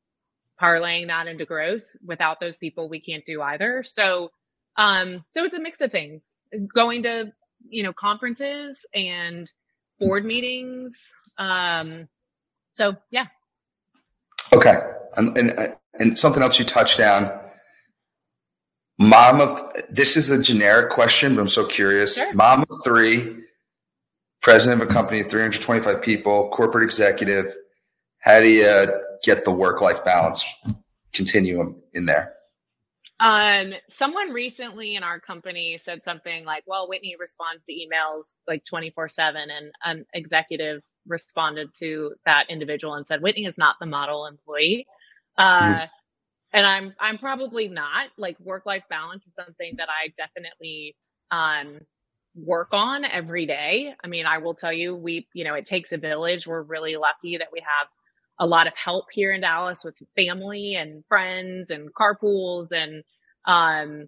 parlaying 0.62 1.08
that 1.08 1.25
into 1.25 1.45
growth. 1.45 1.82
Without 2.05 2.39
those 2.39 2.58
people, 2.58 2.88
we 2.89 2.99
can't 3.01 3.25
do 3.25 3.41
either. 3.41 3.82
So, 3.82 4.29
um, 4.77 5.25
so 5.32 5.45
it's 5.45 5.55
a 5.55 5.60
mix 5.60 5.82
of 5.82 5.91
things. 5.91 6.36
Going 6.71 7.01
to 7.03 7.34
you 7.67 7.82
know 7.82 7.91
conferences 7.91 8.86
and 8.93 9.51
board 9.99 10.25
meetings. 10.25 11.12
Um, 11.39 12.08
so 12.73 12.97
yeah. 13.10 13.25
Okay, 14.53 14.77
and, 15.17 15.36
and 15.36 15.75
and 15.95 16.19
something 16.19 16.43
else 16.43 16.60
you 16.60 16.65
touched 16.65 16.99
on 16.99 17.48
Mom 18.99 19.39
of 19.39 19.62
this 19.89 20.17
is 20.17 20.29
a 20.29 20.41
generic 20.41 20.89
question, 20.89 21.35
but 21.35 21.41
I'm 21.41 21.47
so 21.47 21.65
curious. 21.65 22.17
Sure. 22.17 22.33
Mom 22.33 22.63
of 22.63 22.69
three, 22.83 23.38
president 24.41 24.81
of 24.81 24.89
a 24.89 24.91
company, 24.91 25.23
325 25.23 26.01
people, 26.01 26.49
corporate 26.49 26.83
executive. 26.83 27.55
How 28.19 28.39
do 28.39 28.49
you 28.49 28.88
get 29.23 29.45
the 29.45 29.51
work 29.51 29.79
life 29.79 30.03
balance 30.03 30.45
continuum 31.13 31.77
in 31.93 32.05
there? 32.05 32.33
Um, 33.21 33.73
someone 33.89 34.31
recently 34.31 34.95
in 34.95 35.03
our 35.03 35.19
company 35.21 35.79
said 35.81 36.03
something 36.03 36.43
like, 36.43 36.63
"Well, 36.67 36.89
Whitney 36.89 37.15
responds 37.17 37.63
to 37.65 37.73
emails 37.73 38.41
like 38.47 38.65
24 38.65 39.07
seven," 39.07 39.49
and 39.49 39.71
an 39.85 40.05
executive 40.13 40.81
responded 41.07 41.69
to 41.79 42.15
that 42.25 42.49
individual 42.49 42.95
and 42.95 43.07
said, 43.07 43.21
"Whitney 43.21 43.45
is 43.45 43.57
not 43.57 43.77
the 43.79 43.85
model 43.85 44.25
employee." 44.25 44.85
Uh, 45.38 45.62
mm-hmm 45.62 45.85
and 46.53 46.65
i'm 46.65 46.93
i'm 46.99 47.17
probably 47.17 47.67
not 47.67 48.07
like 48.17 48.39
work 48.39 48.65
life 48.65 48.83
balance 48.89 49.27
is 49.27 49.35
something 49.35 49.75
that 49.77 49.89
i 49.89 50.13
definitely 50.17 50.95
um 51.31 51.79
work 52.35 52.69
on 52.71 53.03
every 53.05 53.45
day. 53.45 53.93
I 54.03 54.07
mean 54.07 54.25
i 54.25 54.38
will 54.38 54.53
tell 54.53 54.71
you 54.71 54.95
we 54.95 55.27
you 55.33 55.43
know 55.43 55.55
it 55.55 55.65
takes 55.65 55.91
a 55.91 55.97
village. 55.97 56.47
We're 56.47 56.62
really 56.62 56.95
lucky 56.95 57.38
that 57.38 57.49
we 57.51 57.59
have 57.62 57.88
a 58.39 58.45
lot 58.45 58.67
of 58.67 58.73
help 58.75 59.05
here 59.12 59.31
in 59.33 59.41
dallas 59.41 59.83
with 59.83 59.97
family 60.15 60.75
and 60.75 61.03
friends 61.07 61.69
and 61.69 61.89
carpools 61.93 62.67
and 62.71 63.03
um 63.45 64.07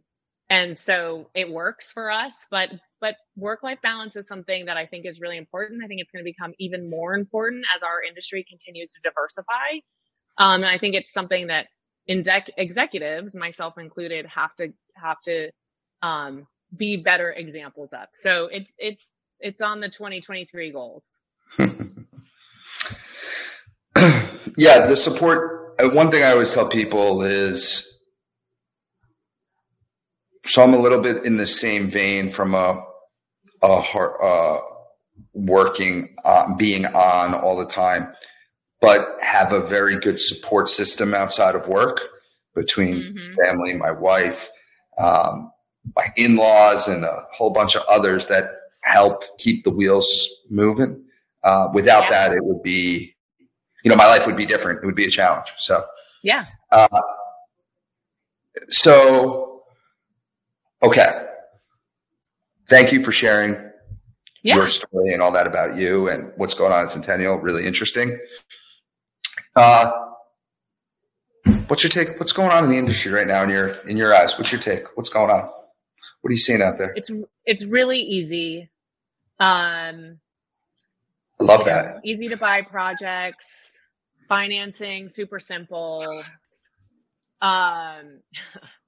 and 0.50 0.78
so 0.78 1.30
it 1.34 1.50
works 1.50 1.92
for 1.92 2.12
us. 2.12 2.34
But 2.52 2.70
but 3.00 3.16
work 3.36 3.64
life 3.64 3.80
balance 3.82 4.16
is 4.16 4.28
something 4.28 4.66
that 4.66 4.78
i 4.78 4.86
think 4.86 5.06
is 5.06 5.20
really 5.20 5.38
important. 5.38 5.84
I 5.84 5.88
think 5.88 6.02
it's 6.02 6.12
going 6.12 6.24
to 6.24 6.32
become 6.32 6.54
even 6.60 6.90
more 6.90 7.14
important 7.14 7.66
as 7.76 7.84
our 7.84 8.02
industry 8.08 8.46
continues 8.48 8.90
to 8.92 9.00
diversify. 9.04 9.82
Um, 10.38 10.62
and 10.64 10.70
i 10.72 10.78
think 10.78 10.96
it's 10.96 11.12
something 11.14 11.48
that 11.48 11.68
executives, 12.08 13.36
myself 13.36 13.78
included, 13.78 14.26
have 14.26 14.56
to 14.56 14.74
have 14.96 15.22
to 15.22 15.52
um, 16.02 16.48
be 16.76 16.98
better 16.98 17.32
examples 17.32 17.94
of. 17.94 18.08
So 18.14 18.48
it's 18.48 18.72
it's 18.78 19.10
it's 19.40 19.62
on 19.62 19.80
the 19.80 19.90
2023 19.90 20.72
goals. 20.72 21.10
yeah, 24.58 24.86
the 24.86 24.96
support. 24.96 25.76
Uh, 25.80 25.90
one 25.90 26.12
thing 26.12 26.24
I 26.24 26.32
always 26.32 26.54
tell 26.54 26.68
people 26.68 27.24
is, 27.24 27.98
so 30.46 30.64
I'm 30.64 30.74
a 30.74 30.80
little 30.80 31.02
bit 31.02 31.26
in 31.26 31.38
the 31.38 31.48
same 31.48 31.90
vein 31.90 32.30
from 32.30 32.54
a 32.56 32.84
a 33.64 33.80
heart, 33.80 34.16
uh, 34.24 34.60
working, 35.34 36.16
uh, 36.26 36.56
being 36.56 36.86
on 36.88 37.36
all 37.36 37.58
the 37.58 37.66
time 37.66 38.12
but 38.82 39.08
have 39.22 39.54
a 39.54 39.62
very 39.62 39.98
good 39.98 40.20
support 40.20 40.70
system 40.70 41.14
outside 41.14 41.56
of 41.56 41.68
work 41.68 42.02
between 42.56 42.96
mm-hmm. 42.96 43.36
family, 43.44 43.76
my 43.76 43.92
wife, 43.92 44.50
um, 44.98 45.52
my 45.96 46.12
in 46.18 46.36
laws, 46.36 46.88
and 46.88 47.06
a 47.06 47.26
whole 47.32 47.52
bunch 47.52 47.76
of 47.76 47.84
others 47.88 48.26
that 48.26 48.46
help 48.82 49.24
keep 49.38 49.64
the 49.64 49.70
wheels 49.70 50.30
moving. 50.50 51.04
Uh, 51.44 51.70
without 51.74 52.04
yeah. 52.06 52.10
that, 52.10 52.34
it 52.34 52.44
would 52.44 52.62
be, 52.62 53.16
you 53.84 53.90
know, 53.90 53.96
my 53.96 54.08
life 54.08 54.26
would 54.26 54.38
be 54.38 54.46
different. 54.46 54.84
It 54.84 54.86
would 54.86 54.96
be 54.96 55.06
a 55.06 55.10
challenge. 55.10 55.52
So, 55.58 55.84
yeah. 56.24 56.46
Uh, 56.72 56.88
so, 58.70 59.64
okay. 60.84 61.28
Thank 62.68 62.92
you 62.92 63.04
for 63.04 63.12
sharing 63.12 63.56
yeah. 64.44 64.56
your 64.56 64.68
story 64.68 65.14
and 65.14 65.22
all 65.22 65.32
that 65.32 65.48
about 65.48 65.76
you 65.76 66.10
and 66.10 66.32
what's 66.38 66.54
going 66.54 66.72
on 66.72 66.84
at 66.84 66.92
Centennial. 66.92 67.38
Really 67.38 67.66
interesting. 67.66 68.20
Uh, 69.56 69.92
what's 71.68 71.84
your 71.84 71.90
take? 71.90 72.20
What's 72.20 72.32
going 72.32 72.52
on 72.52 72.64
in 72.64 72.70
the 72.70 72.78
industry 72.78 73.12
right 73.12 73.28
now 73.28 73.44
in 73.44 73.50
your 73.50 73.70
in 73.88 73.98
your 73.98 74.14
eyes? 74.14 74.38
What's 74.38 74.52
your 74.52 74.62
take? 74.62 74.96
What's 74.96 75.10
going 75.10 75.30
on? 75.30 75.50
What 76.22 76.30
are 76.30 76.32
you 76.32 76.38
seeing 76.38 76.62
out 76.62 76.78
there? 76.78 76.94
It's 76.96 77.12
it's 77.46 77.66
really 77.66 78.00
easy. 78.00 78.70
Um, 79.40 80.20
I 81.40 81.44
love 81.44 81.66
that. 81.66 82.02
Easy 82.04 82.28
to 82.30 82.38
buy 82.38 82.62
projects, 82.62 83.48
financing 84.28 85.10
super 85.10 85.40
simple. 85.40 86.08
Um, 87.42 88.20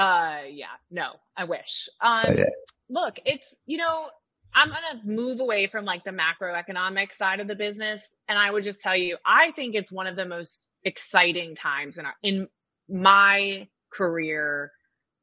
Uh, 0.00 0.44
yeah, 0.50 0.66
no, 0.90 1.12
I 1.36 1.44
wish. 1.44 1.88
Um, 2.00 2.34
yeah. 2.34 2.44
look, 2.88 3.18
it's 3.26 3.54
you 3.66 3.76
know, 3.76 4.06
I'm 4.54 4.68
gonna 4.68 5.00
move 5.04 5.40
away 5.40 5.66
from 5.66 5.84
like 5.84 6.04
the 6.04 6.10
macroeconomic 6.10 7.12
side 7.12 7.40
of 7.40 7.48
the 7.48 7.54
business, 7.54 8.08
and 8.28 8.38
I 8.38 8.50
would 8.50 8.64
just 8.64 8.80
tell 8.80 8.96
you, 8.96 9.16
I 9.24 9.52
think 9.52 9.74
it's 9.74 9.92
one 9.92 10.06
of 10.06 10.16
the 10.16 10.26
most 10.26 10.66
exciting 10.84 11.54
times 11.54 11.98
in 11.98 12.06
our 12.06 12.14
in 12.22 12.48
my 12.88 13.68
career 13.92 14.72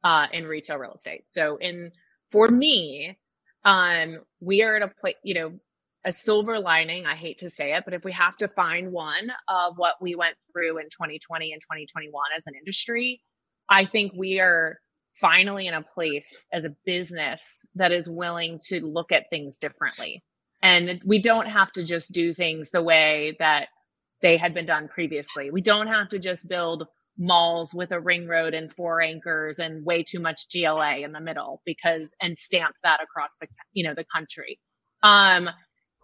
uh, 0.03 0.27
in 0.31 0.45
retail 0.45 0.77
real 0.77 0.93
estate. 0.93 1.25
So, 1.31 1.57
in 1.57 1.91
for 2.31 2.47
me, 2.47 3.17
um, 3.65 4.19
we 4.39 4.61
are 4.63 4.77
at 4.77 4.81
a 4.81 4.87
place, 4.87 5.15
you 5.23 5.33
know, 5.33 5.59
a 6.05 6.11
silver 6.11 6.59
lining. 6.59 7.05
I 7.05 7.15
hate 7.15 7.39
to 7.39 7.49
say 7.49 7.75
it, 7.75 7.83
but 7.83 7.93
if 7.93 8.05
we 8.05 8.13
have 8.13 8.37
to 8.37 8.47
find 8.47 8.91
one 8.91 9.31
of 9.49 9.77
what 9.77 9.95
we 10.01 10.15
went 10.15 10.37
through 10.51 10.77
in 10.77 10.85
2020 10.85 11.51
and 11.51 11.61
2021 11.61 12.11
as 12.37 12.47
an 12.47 12.53
industry, 12.55 13.21
I 13.69 13.85
think 13.85 14.13
we 14.15 14.39
are 14.39 14.79
finally 15.19 15.67
in 15.67 15.73
a 15.73 15.81
place 15.81 16.43
as 16.51 16.65
a 16.65 16.75
business 16.85 17.65
that 17.75 17.91
is 17.91 18.09
willing 18.09 18.59
to 18.67 18.81
look 18.81 19.11
at 19.11 19.29
things 19.29 19.57
differently. 19.57 20.23
And 20.61 21.01
we 21.05 21.21
don't 21.21 21.47
have 21.47 21.71
to 21.73 21.83
just 21.83 22.11
do 22.11 22.33
things 22.33 22.71
the 22.71 22.81
way 22.81 23.35
that 23.39 23.67
they 24.21 24.37
had 24.37 24.53
been 24.53 24.65
done 24.65 24.87
previously. 24.87 25.51
We 25.51 25.61
don't 25.61 25.87
have 25.87 26.09
to 26.09 26.19
just 26.19 26.47
build 26.47 26.87
malls 27.17 27.73
with 27.73 27.91
a 27.91 27.99
ring 27.99 28.27
road 28.27 28.53
and 28.53 28.73
four 28.73 29.01
anchors 29.01 29.59
and 29.59 29.85
way 29.85 30.03
too 30.03 30.19
much 30.19 30.47
GLA 30.53 30.97
in 30.97 31.11
the 31.11 31.19
middle 31.19 31.61
because 31.65 32.13
and 32.21 32.37
stamp 32.37 32.75
that 32.83 33.01
across 33.01 33.31
the 33.41 33.47
you 33.73 33.83
know 33.83 33.95
the 33.95 34.05
country. 34.13 34.59
Um 35.03 35.49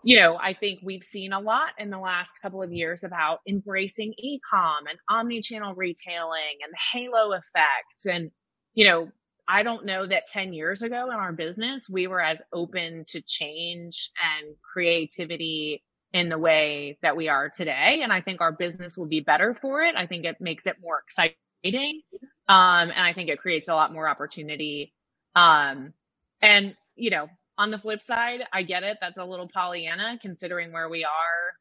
you 0.04 0.20
know, 0.20 0.36
I 0.36 0.54
think 0.54 0.82
we've 0.84 1.04
seen 1.04 1.32
a 1.32 1.40
lot 1.40 1.70
in 1.78 1.90
the 1.90 1.98
last 1.98 2.32
couple 2.42 2.62
of 2.62 2.74
years 2.74 3.04
about 3.06 3.40
embracing 3.48 4.14
e-com 4.18 4.86
and 4.90 5.00
omni-channel 5.10 5.76
retailing 5.76 6.58
and 6.62 6.74
the 6.74 7.00
halo 7.00 7.32
effect. 7.32 8.06
And, 8.06 8.30
you 8.76 8.86
know, 8.88 9.10
I 9.48 9.64
don't 9.64 9.86
know 9.86 10.08
that 10.08 10.28
10 10.28 10.54
years 10.54 10.82
ago 10.84 11.08
in 11.10 11.16
our 11.18 11.34
business, 11.34 11.90
we 11.90 12.08
were 12.08 12.22
as 12.22 12.42
open 12.54 13.06
to 13.10 13.22
change 13.22 14.12
and 14.42 14.56
creativity 14.74 15.84
in 16.14 16.30
the 16.30 16.38
way 16.38 16.98
that 17.02 17.18
we 17.18 17.30
are 17.30 17.50
today. 17.50 18.02
And 18.04 18.14
I 18.14 18.22
think 18.22 18.42
our 18.42 18.52
business 18.54 18.98
will 18.98 19.08
be 19.08 19.20
better 19.22 19.54
for 19.54 19.82
it. 19.84 19.96
I 19.98 20.08
think 20.08 20.26
it 20.26 20.38
makes 20.42 20.68
it 20.68 20.78
more 20.82 21.02
exciting. 21.08 22.02
Um, 22.50 22.92
and 22.92 23.00
I 23.00 23.14
think 23.14 23.30
it 23.30 23.40
creates 23.40 23.68
a 23.68 23.76
lot 23.76 23.94
more 23.94 24.08
opportunity. 24.08 24.94
Um, 25.36 25.94
and, 26.42 26.76
you 26.96 27.12
know, 27.12 27.28
on 27.58 27.72
the 27.72 27.80
flip 27.80 28.02
side, 28.04 28.42
I 28.54 28.64
get 28.64 28.84
it. 28.84 28.98
That's 29.02 29.18
a 29.18 29.26
little 29.26 29.50
Pollyanna 29.50 30.20
considering 30.22 30.72
where 30.72 30.90
we 30.90 31.04
are 31.04 31.54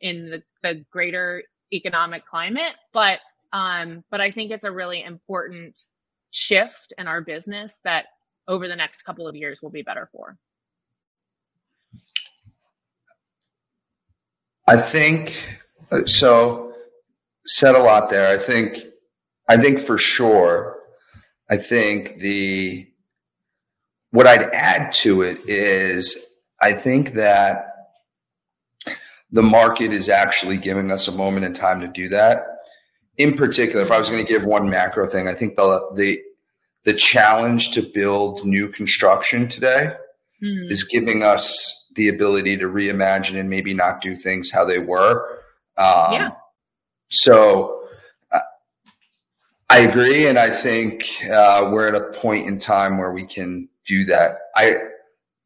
in 0.00 0.30
the, 0.30 0.42
the 0.62 0.84
greater 0.92 1.44
economic 1.72 2.26
climate. 2.26 2.74
But 2.92 3.20
um, 3.52 4.04
but 4.10 4.20
I 4.20 4.30
think 4.32 4.52
it's 4.52 4.64
a 4.64 4.72
really 4.72 5.02
important 5.02 5.78
shift 6.30 6.92
in 6.98 7.06
our 7.06 7.20
business 7.20 7.78
that 7.84 8.06
over 8.48 8.68
the 8.68 8.76
next 8.76 9.02
couple 9.02 9.26
of 9.26 9.36
years 9.36 9.62
will 9.62 9.70
be 9.70 9.82
better 9.82 10.08
for. 10.12 10.36
I 14.68 14.76
think 14.76 15.58
so. 16.06 16.74
Said 17.46 17.74
a 17.74 17.82
lot 17.82 18.10
there. 18.10 18.28
I 18.28 18.38
think. 18.38 18.78
I 19.48 19.56
think 19.56 19.80
for 19.80 19.98
sure. 19.98 20.78
I 21.50 21.56
think 21.56 22.18
the 22.18 22.86
what 24.12 24.26
I'd 24.26 24.42
add 24.52 24.92
to 24.94 25.22
it 25.22 25.40
is 25.48 26.16
I 26.60 26.72
think 26.72 27.14
that 27.14 27.66
the 29.32 29.42
market 29.42 29.92
is 29.92 30.08
actually 30.08 30.58
giving 30.58 30.90
us 30.90 31.08
a 31.08 31.12
moment 31.12 31.46
in 31.46 31.52
time 31.52 31.80
to 31.80 31.88
do 31.88 32.08
that. 32.10 32.59
In 33.20 33.36
particular, 33.36 33.82
if 33.82 33.90
I 33.90 33.98
was 33.98 34.08
going 34.08 34.24
to 34.24 34.32
give 34.32 34.44
one 34.44 34.70
macro 34.70 35.06
thing, 35.06 35.28
I 35.28 35.34
think 35.34 35.56
the 35.56 35.80
the 35.94 36.20
the 36.84 36.94
challenge 36.94 37.72
to 37.72 37.82
build 37.82 38.44
new 38.46 38.68
construction 38.68 39.46
today 39.48 39.92
mm. 40.42 40.70
is 40.70 40.84
giving 40.84 41.22
us 41.22 41.86
the 41.96 42.08
ability 42.08 42.56
to 42.56 42.66
reimagine 42.66 43.38
and 43.38 43.50
maybe 43.50 43.74
not 43.74 44.00
do 44.00 44.14
things 44.14 44.50
how 44.50 44.64
they 44.64 44.78
were. 44.78 45.40
Um, 45.76 46.12
yeah. 46.12 46.30
So 47.08 47.82
uh, 48.32 48.40
I 49.68 49.80
agree, 49.80 50.26
and 50.26 50.38
I 50.38 50.48
think 50.48 51.04
uh, 51.30 51.68
we're 51.72 51.88
at 51.88 51.94
a 51.94 52.12
point 52.18 52.46
in 52.46 52.58
time 52.58 52.98
where 52.98 53.12
we 53.12 53.26
can 53.26 53.68
do 53.84 54.04
that. 54.04 54.38
I 54.54 54.74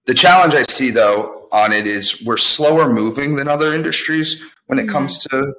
the 0.06 0.14
challenge 0.14 0.54
I 0.54 0.62
see 0.62 0.90
though 0.90 1.48
on 1.50 1.72
it 1.72 1.86
is 1.86 2.22
we're 2.24 2.36
slower 2.36 2.92
moving 2.92 3.36
than 3.36 3.48
other 3.48 3.72
industries 3.72 4.42
when 4.66 4.78
it 4.78 4.82
mm-hmm. 4.82 4.92
comes 4.92 5.18
to 5.18 5.54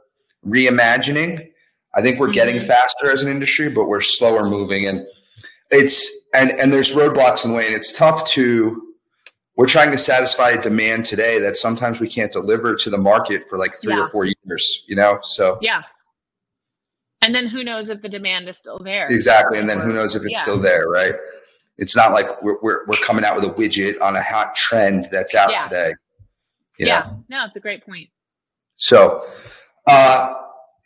reimagining. 0.45 1.51
I 1.95 2.01
think 2.01 2.19
we're 2.19 2.27
mm-hmm. 2.27 2.33
getting 2.33 2.59
faster 2.59 3.09
as 3.09 3.21
an 3.21 3.31
industry, 3.31 3.69
but 3.69 3.85
we're 3.85 4.01
slower 4.01 4.47
moving 4.47 4.87
and 4.87 5.05
it's 5.71 6.09
and 6.33 6.51
and 6.51 6.71
there's 6.71 6.93
roadblocks 6.93 7.45
in 7.45 7.51
the 7.51 7.57
way 7.57 7.65
and 7.65 7.75
it's 7.75 7.97
tough 7.97 8.27
to 8.29 8.81
we're 9.57 9.65
trying 9.65 9.91
to 9.91 9.97
satisfy 9.97 10.49
a 10.49 10.61
demand 10.61 11.05
today 11.05 11.39
that 11.39 11.57
sometimes 11.57 11.99
we 11.99 12.09
can't 12.09 12.31
deliver 12.31 12.75
to 12.75 12.89
the 12.89 12.97
market 12.97 13.43
for 13.49 13.57
like 13.57 13.73
three 13.73 13.93
yeah. 13.93 14.01
or 14.01 14.07
four 14.09 14.25
years, 14.25 14.83
you 14.87 14.95
know? 14.95 15.19
So 15.23 15.57
Yeah. 15.61 15.83
And 17.21 17.33
then 17.33 17.47
who 17.47 17.63
knows 17.63 17.89
if 17.89 18.01
the 18.01 18.09
demand 18.09 18.49
is 18.49 18.57
still 18.57 18.79
there. 18.79 19.07
Exactly. 19.07 19.57
And 19.57 19.69
then 19.69 19.79
who 19.79 19.93
knows 19.93 20.15
if 20.15 20.23
it's 20.23 20.33
yeah. 20.33 20.41
still 20.41 20.59
there, 20.59 20.89
right? 20.89 21.13
It's 21.77 21.95
not 21.95 22.11
like 22.11 22.41
we're, 22.43 22.57
we're, 22.61 22.85
we're 22.85 22.97
coming 22.97 23.23
out 23.23 23.35
with 23.35 23.45
a 23.45 23.53
widget 23.53 23.99
on 24.01 24.15
a 24.15 24.21
hot 24.21 24.55
trend 24.55 25.07
that's 25.11 25.33
out 25.33 25.51
yeah. 25.51 25.57
today. 25.57 25.93
Yeah. 26.77 26.99
Know? 26.99 27.23
No, 27.29 27.45
it's 27.45 27.55
a 27.55 27.61
great 27.61 27.85
point. 27.85 28.09
So, 28.75 29.25
uh, 29.87 30.33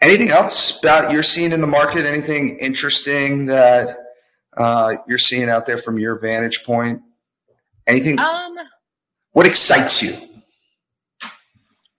anything 0.02 0.30
else 0.30 0.80
about 0.80 1.12
you're 1.12 1.24
seeing 1.24 1.52
in 1.52 1.62
the 1.62 1.68
market? 1.68 2.06
Anything 2.06 2.58
interesting 2.60 3.46
that 3.48 3.98
uh, 4.58 4.94
you're 5.08 5.18
seeing 5.18 5.50
out 5.50 5.66
there 5.66 5.78
from 5.78 6.00
your 6.00 6.20
vantage 6.20 6.64
point? 6.64 7.02
Anything? 7.88 8.20
Um, 8.20 8.56
what 9.32 9.46
excites 9.46 10.02
you? 10.02 10.18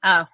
Oh, 0.03 0.25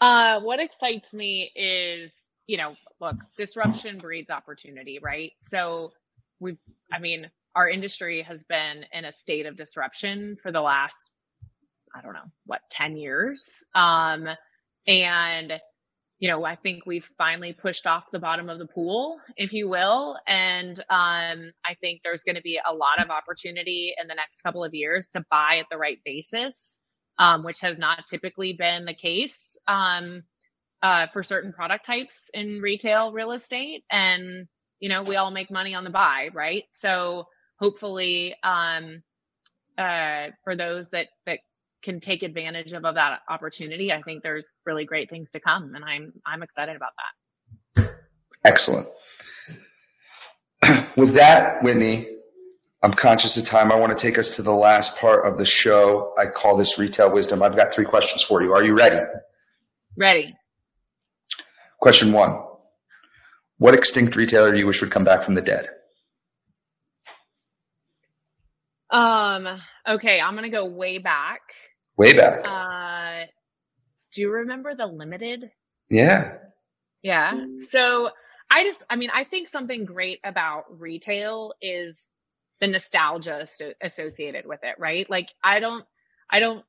uh, 0.00 0.40
what 0.40 0.60
excites 0.60 1.14
me 1.14 1.50
is 1.54 2.12
you 2.46 2.56
know, 2.56 2.74
look, 3.00 3.14
disruption 3.36 3.98
breeds 3.98 4.28
opportunity, 4.28 4.98
right? 5.00 5.30
So 5.38 5.92
we've, 6.40 6.58
I 6.92 6.98
mean, 6.98 7.30
our 7.54 7.68
industry 7.68 8.22
has 8.22 8.42
been 8.44 8.84
in 8.92 9.04
a 9.04 9.12
state 9.12 9.46
of 9.46 9.56
disruption 9.56 10.36
for 10.42 10.52
the 10.52 10.60
last 10.60 10.96
i 11.94 12.00
don't 12.00 12.12
know 12.12 12.30
what 12.46 12.60
10 12.70 12.96
years 12.96 13.64
um 13.74 14.28
and 14.86 15.52
you 16.20 16.28
know 16.30 16.44
i 16.44 16.54
think 16.54 16.86
we've 16.86 17.10
finally 17.18 17.52
pushed 17.52 17.86
off 17.86 18.04
the 18.12 18.18
bottom 18.18 18.48
of 18.48 18.58
the 18.58 18.66
pool 18.66 19.18
if 19.36 19.52
you 19.52 19.68
will. 19.68 20.16
And 20.26 20.78
um 20.90 21.52
i 21.66 21.74
think 21.80 22.02
there's 22.04 22.22
going 22.22 22.36
to 22.36 22.42
be 22.42 22.60
a 22.70 22.74
lot 22.74 23.02
of 23.02 23.10
opportunity 23.10 23.94
in 24.00 24.06
the 24.06 24.14
next 24.14 24.42
couple 24.42 24.62
of 24.62 24.74
years 24.74 25.08
to 25.10 25.24
buy 25.30 25.58
at 25.58 25.66
the 25.70 25.78
right 25.78 25.98
basis 26.04 26.78
um, 27.20 27.44
which 27.44 27.60
has 27.60 27.78
not 27.78 28.06
typically 28.08 28.54
been 28.54 28.86
the 28.86 28.94
case 28.94 29.56
um, 29.68 30.22
uh, 30.82 31.06
for 31.12 31.22
certain 31.22 31.52
product 31.52 31.84
types 31.84 32.30
in 32.32 32.60
retail 32.60 33.12
real 33.12 33.32
estate. 33.32 33.84
And 33.90 34.48
you 34.80 34.88
know 34.88 35.02
we 35.02 35.16
all 35.16 35.30
make 35.30 35.50
money 35.50 35.74
on 35.74 35.84
the 35.84 35.90
buy 35.90 36.30
right? 36.34 36.64
So 36.70 37.26
hopefully 37.60 38.34
um, 38.42 39.02
uh, 39.76 40.28
for 40.42 40.56
those 40.56 40.88
that 40.90 41.08
that 41.26 41.40
can 41.82 42.00
take 42.00 42.22
advantage 42.22 42.72
of, 42.72 42.84
of 42.84 42.94
that 42.94 43.20
opportunity, 43.28 43.92
I 43.92 44.02
think 44.02 44.22
there's 44.22 44.54
really 44.66 44.84
great 44.84 45.10
things 45.10 45.30
to 45.32 45.40
come, 45.40 45.74
and 45.74 45.84
I'm 45.84 46.12
I'm 46.26 46.42
excited 46.42 46.76
about 46.76 46.92
that. 47.76 47.90
Excellent. 48.44 48.88
With 50.96 51.14
that, 51.14 51.62
Whitney, 51.62 52.06
I'm 52.82 52.92
conscious 52.94 53.36
of 53.36 53.44
time. 53.44 53.70
I 53.70 53.76
want 53.76 53.96
to 53.96 54.00
take 54.00 54.18
us 54.18 54.36
to 54.36 54.42
the 54.42 54.52
last 54.52 54.96
part 54.96 55.26
of 55.26 55.38
the 55.38 55.44
show. 55.44 56.14
I 56.18 56.26
call 56.26 56.56
this 56.56 56.78
retail 56.78 57.12
wisdom. 57.12 57.42
I've 57.42 57.56
got 57.56 57.72
three 57.72 57.84
questions 57.84 58.22
for 58.22 58.42
you. 58.42 58.52
Are 58.52 58.64
you 58.64 58.74
ready? 58.76 59.00
Ready. 59.96 60.34
Question 61.80 62.12
one 62.12 62.38
What 63.58 63.74
extinct 63.74 64.16
retailer 64.16 64.52
do 64.52 64.58
you 64.58 64.66
wish 64.66 64.80
would 64.80 64.90
come 64.90 65.04
back 65.04 65.22
from 65.22 65.34
the 65.34 65.42
dead? 65.42 65.68
Um, 68.90 69.46
okay, 69.88 70.20
I'm 70.20 70.34
gonna 70.34 70.50
go 70.50 70.64
way 70.64 70.98
back. 70.98 71.40
Way 72.00 72.14
back. 72.14 72.48
Uh 72.48 73.26
do 74.12 74.22
you 74.22 74.30
remember 74.30 74.74
the 74.74 74.86
limited? 74.86 75.50
Yeah. 75.90 76.38
Yeah. 77.02 77.44
So 77.68 78.08
I 78.50 78.64
just 78.64 78.82
I 78.88 78.96
mean, 78.96 79.10
I 79.14 79.24
think 79.24 79.48
something 79.48 79.84
great 79.84 80.18
about 80.24 80.64
retail 80.80 81.52
is 81.60 82.08
the 82.60 82.68
nostalgia 82.68 83.46
associated 83.82 84.46
with 84.46 84.60
it, 84.62 84.76
right? 84.78 85.08
Like 85.10 85.28
I 85.44 85.60
don't 85.60 85.84
I 86.30 86.40
don't 86.40 86.64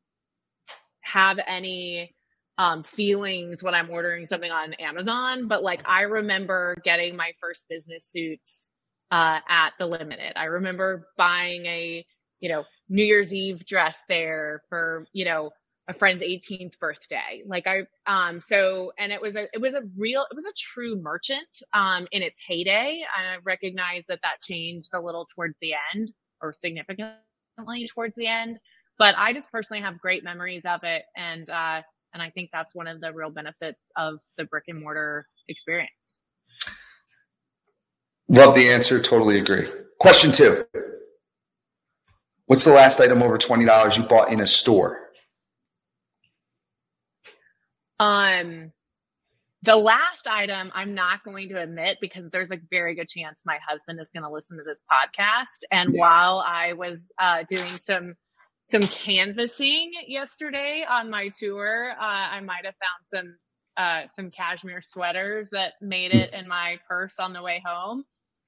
have 0.99 1.39
any 1.47 2.13
um, 2.57 2.83
feelings 2.83 3.63
when 3.63 3.73
I'm 3.73 3.89
ordering 3.89 4.25
something 4.25 4.51
on 4.51 4.73
Amazon, 4.73 5.47
but 5.47 5.63
like 5.63 5.81
I 5.85 6.01
remember 6.01 6.75
getting 6.83 7.15
my 7.15 7.31
first 7.39 7.67
business 7.69 8.05
suits 8.05 8.69
uh, 9.11 9.39
at 9.47 9.71
the 9.79 9.85
limited. 9.85 10.33
I 10.35 10.45
remember 10.45 11.07
buying 11.17 11.65
a, 11.67 12.05
you 12.41 12.49
know, 12.49 12.65
New 12.89 13.06
Year's 13.06 13.34
Eve 13.34 13.65
dress 13.65 14.01
there 14.10 14.62
for, 14.67 15.06
you 15.13 15.23
know, 15.23 15.51
a 15.88 15.93
friend's 15.93 16.23
18th 16.23 16.77
birthday. 16.80 17.43
Like 17.45 17.67
I 17.67 17.84
um 18.08 18.39
so 18.39 18.91
and 18.99 19.12
it 19.12 19.21
was 19.21 19.36
a 19.36 19.47
it 19.54 19.62
was 19.62 19.73
a 19.75 19.82
real 19.97 20.25
it 20.30 20.36
was 20.36 20.45
a 20.45 20.54
true 20.58 20.95
merchant 20.95 21.47
um 21.73 22.08
in 22.12 22.21
its 22.21 22.39
heyday. 22.45 23.04
I 23.15 23.38
recognize 23.43 24.06
that 24.08 24.19
that 24.23 24.41
changed 24.41 24.89
a 24.93 24.99
little 24.99 25.25
towards 25.34 25.56
the 25.62 25.73
end 25.93 26.13
or 26.41 26.54
significantly 26.54 27.88
towards 27.88 28.15
the 28.15 28.27
end, 28.27 28.60
but 28.97 29.15
I 29.17 29.34
just 29.34 29.51
personally 29.51 29.82
have 29.82 29.99
great 29.99 30.23
memories 30.23 30.65
of 30.65 30.82
it 30.84 31.04
and 31.15 31.49
uh 31.49 31.82
and 32.13 32.21
I 32.21 32.30
think 32.30 32.49
that's 32.51 32.75
one 32.75 32.88
of 32.88 32.99
the 32.99 33.13
real 33.13 33.30
benefits 33.30 33.91
of 33.95 34.19
the 34.38 34.45
brick 34.45 34.65
and 34.67 34.82
mortar 34.82 35.27
experience. 35.47 36.19
Love 38.27 38.54
the 38.54 38.69
answer, 38.69 39.01
totally 39.01 39.39
agree. 39.39 39.67
Question 39.99 40.32
2. 40.32 40.65
What's 42.51 42.65
the 42.65 42.73
last 42.73 42.99
item 42.99 43.23
over 43.23 43.37
$20 43.37 43.97
you 43.97 44.03
bought 44.03 44.29
in 44.29 44.41
a 44.41 44.45
store? 44.45 45.09
Um, 47.97 48.73
the 49.63 49.77
last 49.77 50.27
item 50.27 50.69
I'm 50.75 50.93
not 50.93 51.23
going 51.23 51.47
to 51.47 51.61
admit 51.61 51.99
because 52.01 52.29
there's 52.29 52.51
a 52.51 52.59
very 52.69 52.93
good 52.93 53.07
chance 53.07 53.43
my 53.45 53.57
husband 53.65 54.01
is 54.01 54.09
going 54.13 54.23
to 54.23 54.29
listen 54.29 54.57
to 54.57 54.65
this 54.65 54.83
podcast. 54.91 55.63
And 55.71 55.95
while 55.95 56.43
I 56.45 56.73
was 56.73 57.09
uh, 57.17 57.43
doing 57.47 57.69
some 57.69 58.15
some 58.69 58.81
canvassing 58.81 59.93
yesterday 60.05 60.83
on 60.89 61.09
my 61.09 61.29
tour, 61.29 61.93
uh, 61.97 62.03
I 62.03 62.41
might 62.41 62.65
have 62.65 62.75
found 62.75 63.05
some 63.05 63.37
uh, 63.77 64.07
some 64.09 64.29
cashmere 64.29 64.81
sweaters 64.81 65.51
that 65.51 65.75
made 65.79 66.13
it 66.13 66.33
in 66.33 66.49
my 66.49 66.79
purse 66.85 67.17
on 67.17 67.31
the 67.31 67.41
way 67.41 67.63
home. 67.65 68.03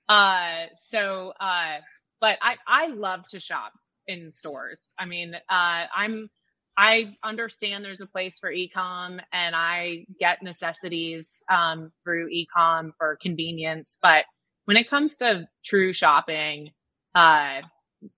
Uh, 0.10 0.66
so, 0.78 1.32
uh, 1.40 1.78
but 2.20 2.38
I 2.42 2.58
I 2.68 2.88
love 2.88 3.26
to 3.30 3.40
shop 3.40 3.72
in 4.08 4.34
stores. 4.34 4.94
I 4.98 5.06
mean, 5.06 5.36
uh, 5.50 5.86
I'm 5.96 6.30
I 6.78 7.16
understand 7.24 7.86
there's 7.86 8.02
a 8.02 8.08
place 8.08 8.40
for 8.40 8.52
ecom 8.52 9.20
and 9.32 9.56
I 9.56 10.06
get 10.20 10.42
necessities 10.42 11.38
um, 11.52 11.92
through 12.04 12.32
ecom 12.32 12.94
for 12.98 13.18
convenience, 13.22 14.00
but 14.02 14.26
when 14.66 14.78
it 14.78 14.90
comes 14.90 15.18
to 15.18 15.48
true 15.64 15.94
shopping, 15.94 16.72
uh, 17.16 17.62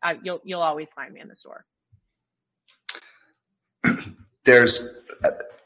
I, 0.01 0.19
you'll 0.23 0.41
you'll 0.43 0.61
always 0.61 0.89
find 0.95 1.13
me 1.13 1.21
in 1.21 1.27
the 1.27 1.35
store. 1.35 1.65
There's, 4.43 4.99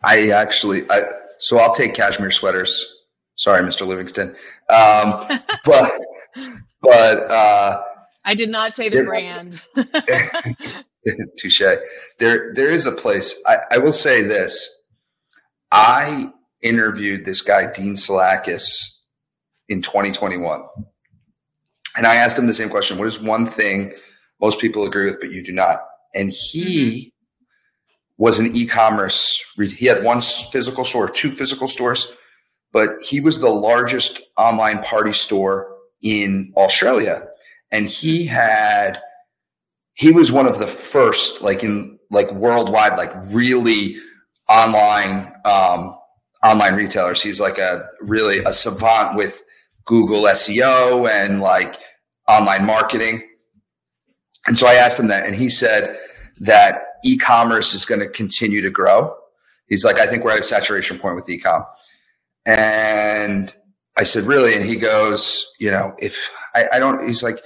I 0.04 0.30
actually, 0.30 0.90
I, 0.90 1.02
so 1.38 1.58
I'll 1.58 1.74
take 1.74 1.94
cashmere 1.94 2.32
sweaters. 2.32 2.96
Sorry, 3.36 3.62
Mr. 3.62 3.86
Livingston, 3.86 4.36
um, 4.70 5.40
but 5.66 5.92
but 6.82 7.32
uh, 7.32 7.84
I 8.30 8.36
did 8.36 8.50
not 8.50 8.76
say 8.76 8.90
the 8.90 9.04
brand. 9.06 9.60
Touche. 11.40 11.64
There, 12.20 12.54
there 12.54 12.70
is 12.70 12.86
a 12.86 12.92
place. 12.92 13.36
I, 13.48 13.58
I, 13.72 13.78
will 13.80 13.92
say 13.92 14.22
this. 14.22 14.70
I 15.72 16.32
interviewed 16.62 17.26
this 17.26 17.42
guy, 17.42 17.72
Dean 17.72 17.96
Salakis, 17.96 18.86
in 19.68 19.82
2021. 19.82 20.62
And 21.98 22.06
I 22.06 22.16
asked 22.18 22.38
him 22.38 22.46
the 22.46 22.54
same 22.54 22.70
question 22.70 23.00
What 23.00 23.08
is 23.08 23.20
one 23.20 23.50
thing 23.50 23.94
most 24.40 24.60
people 24.60 24.86
agree 24.86 25.06
with, 25.06 25.20
but 25.20 25.32
you 25.32 25.44
do 25.44 25.52
not? 25.52 25.80
And 26.14 26.32
he 26.32 27.12
mm-hmm. 28.20 28.24
was 28.24 28.38
an 28.38 28.56
e 28.56 28.68
commerce, 28.68 29.44
he 29.58 29.88
had 29.88 30.04
one 30.04 30.22
physical 30.22 30.84
store, 30.84 31.10
two 31.10 31.32
physical 31.32 31.68
stores, 31.68 32.14
but 32.72 32.90
he 33.02 33.22
was 33.22 33.40
the 33.40 33.50
largest 33.50 34.22
online 34.38 34.84
party 34.84 35.14
store 35.14 35.76
in 36.04 36.54
Australia. 36.56 37.24
And 37.72 37.88
he 37.88 38.26
had 38.26 39.00
he 39.94 40.12
was 40.12 40.32
one 40.32 40.48
of 40.48 40.60
the 40.60 40.68
first, 40.68 41.42
like 41.42 41.64
in 41.64 42.00
like 42.10 42.32
worldwide, 42.32 42.98
like 42.98 43.12
really 43.28 43.98
online 44.48 45.34
um, 45.46 45.96
online 46.44 46.76
retailers. 46.76 47.22
He's 47.22 47.40
like 47.40 47.58
a 47.58 47.86
really 48.02 48.40
a 48.40 48.54
savant 48.54 49.18
with 49.18 49.44
Google 49.86 50.24
SEO 50.24 51.10
and 51.10 51.42
like 51.42 51.80
online 52.28 52.66
marketing. 52.66 53.28
And 54.48 54.58
so 54.58 54.68
I 54.68 54.76
asked 54.76 55.00
him 55.00 55.08
that, 55.08 55.26
and 55.26 55.36
he 55.36 55.50
said 55.50 55.98
that 56.40 56.76
e-commerce 57.04 57.74
is 57.74 57.86
going 57.86 58.00
to 58.00 58.08
continue 58.08 58.62
to 58.62 58.70
grow. 58.70 59.14
He's 59.68 59.84
like, 59.84 60.00
I 60.00 60.08
think 60.08 60.24
we're 60.24 60.32
at 60.32 60.40
a 60.40 60.44
saturation 60.44 60.98
point 60.98 61.16
with 61.16 61.30
e-com. 61.30 61.64
And 62.46 63.54
I 63.98 64.04
said, 64.04 64.24
really? 64.24 64.56
And 64.56 64.66
he 64.66 64.76
goes, 64.76 65.46
you 65.60 65.70
know, 65.70 65.94
if 66.00 66.32
I, 66.56 66.68
I 66.74 66.80
don't, 66.80 67.06
he's 67.06 67.22
like, 67.22 67.42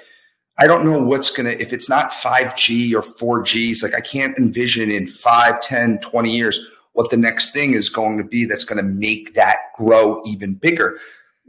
I 0.57 0.67
don't 0.67 0.85
know 0.85 1.01
what's 1.01 1.31
going 1.31 1.45
to, 1.45 1.59
if 1.61 1.73
it's 1.73 1.89
not 1.89 2.11
5G 2.11 2.93
or 2.93 3.01
4G, 3.01 3.71
it's 3.71 3.83
like 3.83 3.95
I 3.95 4.01
can't 4.01 4.37
envision 4.37 4.91
in 4.91 5.07
5, 5.07 5.61
10, 5.61 5.99
20 5.99 6.31
years 6.31 6.65
what 6.93 7.09
the 7.09 7.17
next 7.17 7.51
thing 7.51 7.73
is 7.73 7.89
going 7.89 8.17
to 8.19 8.23
be 8.23 8.45
that's 8.45 8.63
going 8.63 8.77
to 8.77 8.83
make 8.83 9.33
that 9.33 9.73
grow 9.75 10.21
even 10.25 10.53
bigger. 10.53 10.99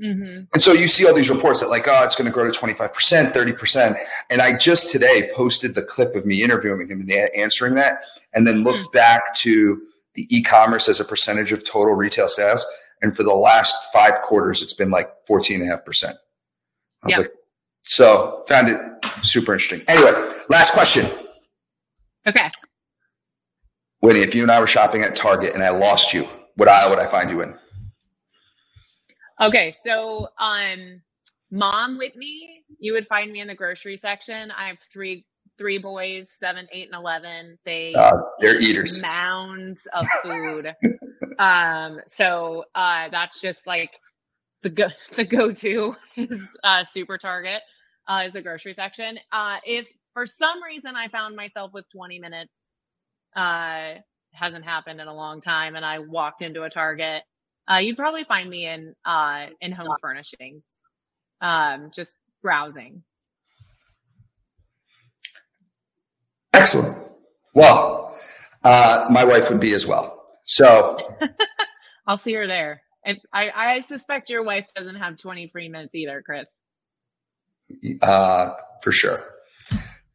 Mm-hmm. 0.02 0.44
And 0.52 0.62
so 0.62 0.72
you 0.72 0.88
see 0.88 1.06
all 1.06 1.14
these 1.14 1.30
reports 1.30 1.60
that 1.60 1.68
like, 1.68 1.86
oh, 1.86 2.02
it's 2.02 2.16
going 2.16 2.26
to 2.26 2.32
grow 2.32 2.50
to 2.50 2.58
25%, 2.58 3.32
30%. 3.32 3.96
And 4.30 4.40
I 4.40 4.56
just 4.56 4.90
today 4.90 5.30
posted 5.34 5.74
the 5.74 5.82
clip 5.82 6.16
of 6.16 6.26
me 6.26 6.42
interviewing 6.42 6.88
him 6.88 7.00
and 7.00 7.12
answering 7.12 7.74
that, 7.74 8.00
and 8.32 8.46
then 8.46 8.64
looked 8.64 8.80
mm-hmm. 8.80 8.92
back 8.92 9.34
to 9.36 9.80
the 10.14 10.26
e-commerce 10.34 10.88
as 10.88 10.98
a 10.98 11.04
percentage 11.04 11.52
of 11.52 11.64
total 11.64 11.94
retail 11.94 12.26
sales. 12.26 12.66
And 13.02 13.14
for 13.14 13.22
the 13.22 13.34
last 13.34 13.76
five 13.92 14.22
quarters, 14.22 14.62
it's 14.62 14.74
been 14.74 14.90
like 14.90 15.10
14.5%. 15.28 15.64
I 15.64 15.76
was 15.82 16.16
yep. 17.08 17.18
like, 17.18 17.30
so 17.82 18.42
found 18.48 18.70
it 18.70 18.80
super 19.24 19.52
interesting. 19.52 19.82
Anyway, 19.88 20.12
last 20.48 20.72
question. 20.72 21.10
Okay. 22.26 22.48
Whitney, 24.00 24.22
if 24.22 24.34
you 24.34 24.42
and 24.42 24.50
I 24.50 24.60
were 24.60 24.66
shopping 24.66 25.02
at 25.02 25.16
Target 25.16 25.54
and 25.54 25.62
I 25.62 25.70
lost 25.70 26.12
you, 26.12 26.28
what 26.56 26.68
aisle 26.68 26.90
would 26.90 26.98
I 26.98 27.06
find 27.06 27.30
you 27.30 27.40
in? 27.42 27.56
Okay, 29.40 29.72
so 29.84 30.28
um 30.38 31.00
mom 31.50 31.98
with 31.98 32.14
me, 32.16 32.64
you 32.78 32.92
would 32.92 33.06
find 33.06 33.32
me 33.32 33.40
in 33.40 33.48
the 33.48 33.54
grocery 33.54 33.96
section. 33.96 34.50
I 34.50 34.68
have 34.68 34.78
three 34.92 35.24
three 35.58 35.78
boys, 35.78 36.30
seven, 36.30 36.66
eight, 36.72 36.86
and 36.86 36.94
eleven. 36.94 37.58
They 37.64 37.94
uh, 37.94 38.12
they're 38.40 38.60
eaters. 38.60 39.00
Mounds 39.02 39.86
of 39.94 40.06
food. 40.22 40.74
um, 41.38 42.00
so 42.06 42.64
uh 42.74 43.08
that's 43.10 43.40
just 43.40 43.66
like 43.66 43.90
the 44.62 44.70
go 44.70 44.88
the 45.12 45.24
go 45.24 45.52
to 45.52 45.96
is 46.16 46.42
uh 46.62 46.84
super 46.84 47.18
target 47.18 47.62
uh, 48.08 48.22
is 48.26 48.32
the 48.32 48.42
grocery 48.42 48.74
section. 48.74 49.18
Uh, 49.32 49.56
if 49.64 49.86
for 50.12 50.26
some 50.26 50.62
reason 50.62 50.96
I 50.96 51.08
found 51.08 51.36
myself 51.36 51.72
with 51.72 51.88
20 51.90 52.18
minutes, 52.18 52.72
uh, 53.36 53.94
hasn't 54.32 54.64
happened 54.64 55.00
in 55.00 55.06
a 55.06 55.14
long 55.14 55.40
time, 55.40 55.76
and 55.76 55.84
I 55.84 56.00
walked 56.00 56.42
into 56.42 56.62
a 56.62 56.70
Target, 56.70 57.22
uh, 57.70 57.76
you'd 57.76 57.96
probably 57.96 58.24
find 58.24 58.50
me 58.50 58.66
in 58.66 58.94
uh, 59.04 59.46
in 59.60 59.72
home 59.72 59.88
furnishings, 60.00 60.82
um, 61.40 61.90
just 61.94 62.18
browsing. 62.42 63.02
Excellent. 66.52 66.98
Well, 67.54 68.18
uh, 68.62 69.06
my 69.10 69.24
wife 69.24 69.50
would 69.50 69.60
be 69.60 69.74
as 69.74 69.86
well. 69.86 70.24
So 70.44 70.98
I'll 72.06 72.16
see 72.16 72.34
her 72.34 72.46
there. 72.46 72.82
I, 73.34 73.50
I 73.54 73.80
suspect 73.80 74.30
your 74.30 74.42
wife 74.42 74.66
doesn't 74.74 74.94
have 74.94 75.18
20 75.18 75.48
free 75.48 75.68
minutes 75.68 75.94
either, 75.94 76.22
Chris 76.22 76.46
uh, 78.02 78.50
for 78.82 78.92
sure. 78.92 79.24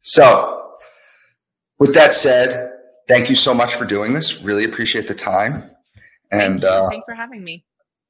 So, 0.02 0.74
with 1.78 1.94
that 1.94 2.14
said, 2.14 2.72
thank 3.08 3.28
you 3.28 3.34
so 3.34 3.52
much 3.54 3.74
for 3.74 3.84
doing 3.84 4.12
this. 4.12 4.42
Really 4.42 4.64
appreciate 4.64 5.08
the 5.08 5.14
time. 5.14 5.70
And 6.30 6.64
uh, 6.64 6.88
thanks 6.88 7.06
for 7.06 7.14
having 7.14 7.42
me. 7.42 7.64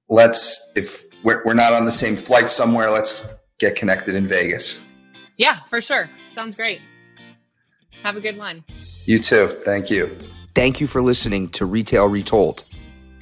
Let's, 0.08 0.70
if 0.76 1.04
we're, 1.22 1.42
we're 1.44 1.54
not 1.54 1.72
on 1.72 1.84
the 1.84 1.92
same 1.92 2.16
flight 2.16 2.50
somewhere, 2.50 2.90
let's 2.90 3.26
get 3.58 3.76
connected 3.76 4.14
in 4.14 4.26
Vegas. 4.26 4.80
Yeah, 5.36 5.60
for 5.68 5.80
sure. 5.80 6.10
Sounds 6.34 6.54
great. 6.54 6.80
Have 8.02 8.16
a 8.16 8.20
good 8.20 8.36
one. 8.36 8.64
You 9.04 9.18
too. 9.18 9.48
Thank 9.64 9.90
you. 9.90 10.16
Thank 10.54 10.80
you 10.80 10.86
for 10.86 11.00
listening 11.00 11.48
to 11.50 11.64
Retail 11.64 12.08
Retold. 12.08 12.64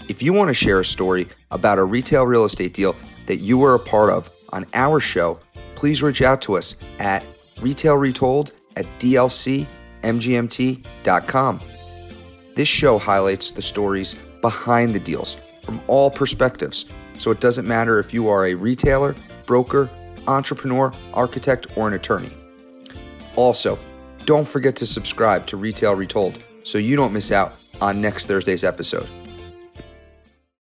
If 0.08 0.22
you 0.22 0.32
want 0.32 0.48
to 0.48 0.54
share 0.54 0.80
a 0.80 0.84
story 0.84 1.28
about 1.50 1.78
a 1.78 1.84
retail 1.84 2.26
real 2.26 2.44
estate 2.44 2.74
deal 2.74 2.96
that 3.26 3.36
you 3.36 3.58
were 3.58 3.74
a 3.74 3.78
part 3.78 4.10
of 4.10 4.30
on 4.50 4.66
our 4.72 4.98
show, 4.98 5.38
please 5.78 6.02
reach 6.02 6.22
out 6.22 6.42
to 6.42 6.56
us 6.56 6.74
at 6.98 7.22
retailretold 7.62 8.50
at 8.74 8.84
dlcmgmt.com. 8.98 9.68
This 12.56 12.68
show 12.68 12.98
highlights 12.98 13.52
the 13.52 13.62
stories 13.62 14.16
behind 14.42 14.92
the 14.92 14.98
deals 14.98 15.36
from 15.64 15.80
all 15.86 16.10
perspectives, 16.10 16.86
so 17.16 17.30
it 17.30 17.38
doesn't 17.40 17.68
matter 17.68 18.00
if 18.00 18.12
you 18.12 18.28
are 18.28 18.48
a 18.48 18.54
retailer, 18.54 19.14
broker, 19.46 19.88
entrepreneur, 20.26 20.92
architect, 21.14 21.68
or 21.76 21.86
an 21.86 21.94
attorney. 21.94 22.32
Also, 23.36 23.78
don't 24.24 24.48
forget 24.48 24.74
to 24.74 24.86
subscribe 24.86 25.46
to 25.46 25.56
Retail 25.56 25.94
Retold 25.94 26.42
so 26.64 26.78
you 26.78 26.96
don't 26.96 27.12
miss 27.12 27.30
out 27.30 27.54
on 27.80 28.00
next 28.00 28.26
Thursday's 28.26 28.64
episode. 28.64 29.08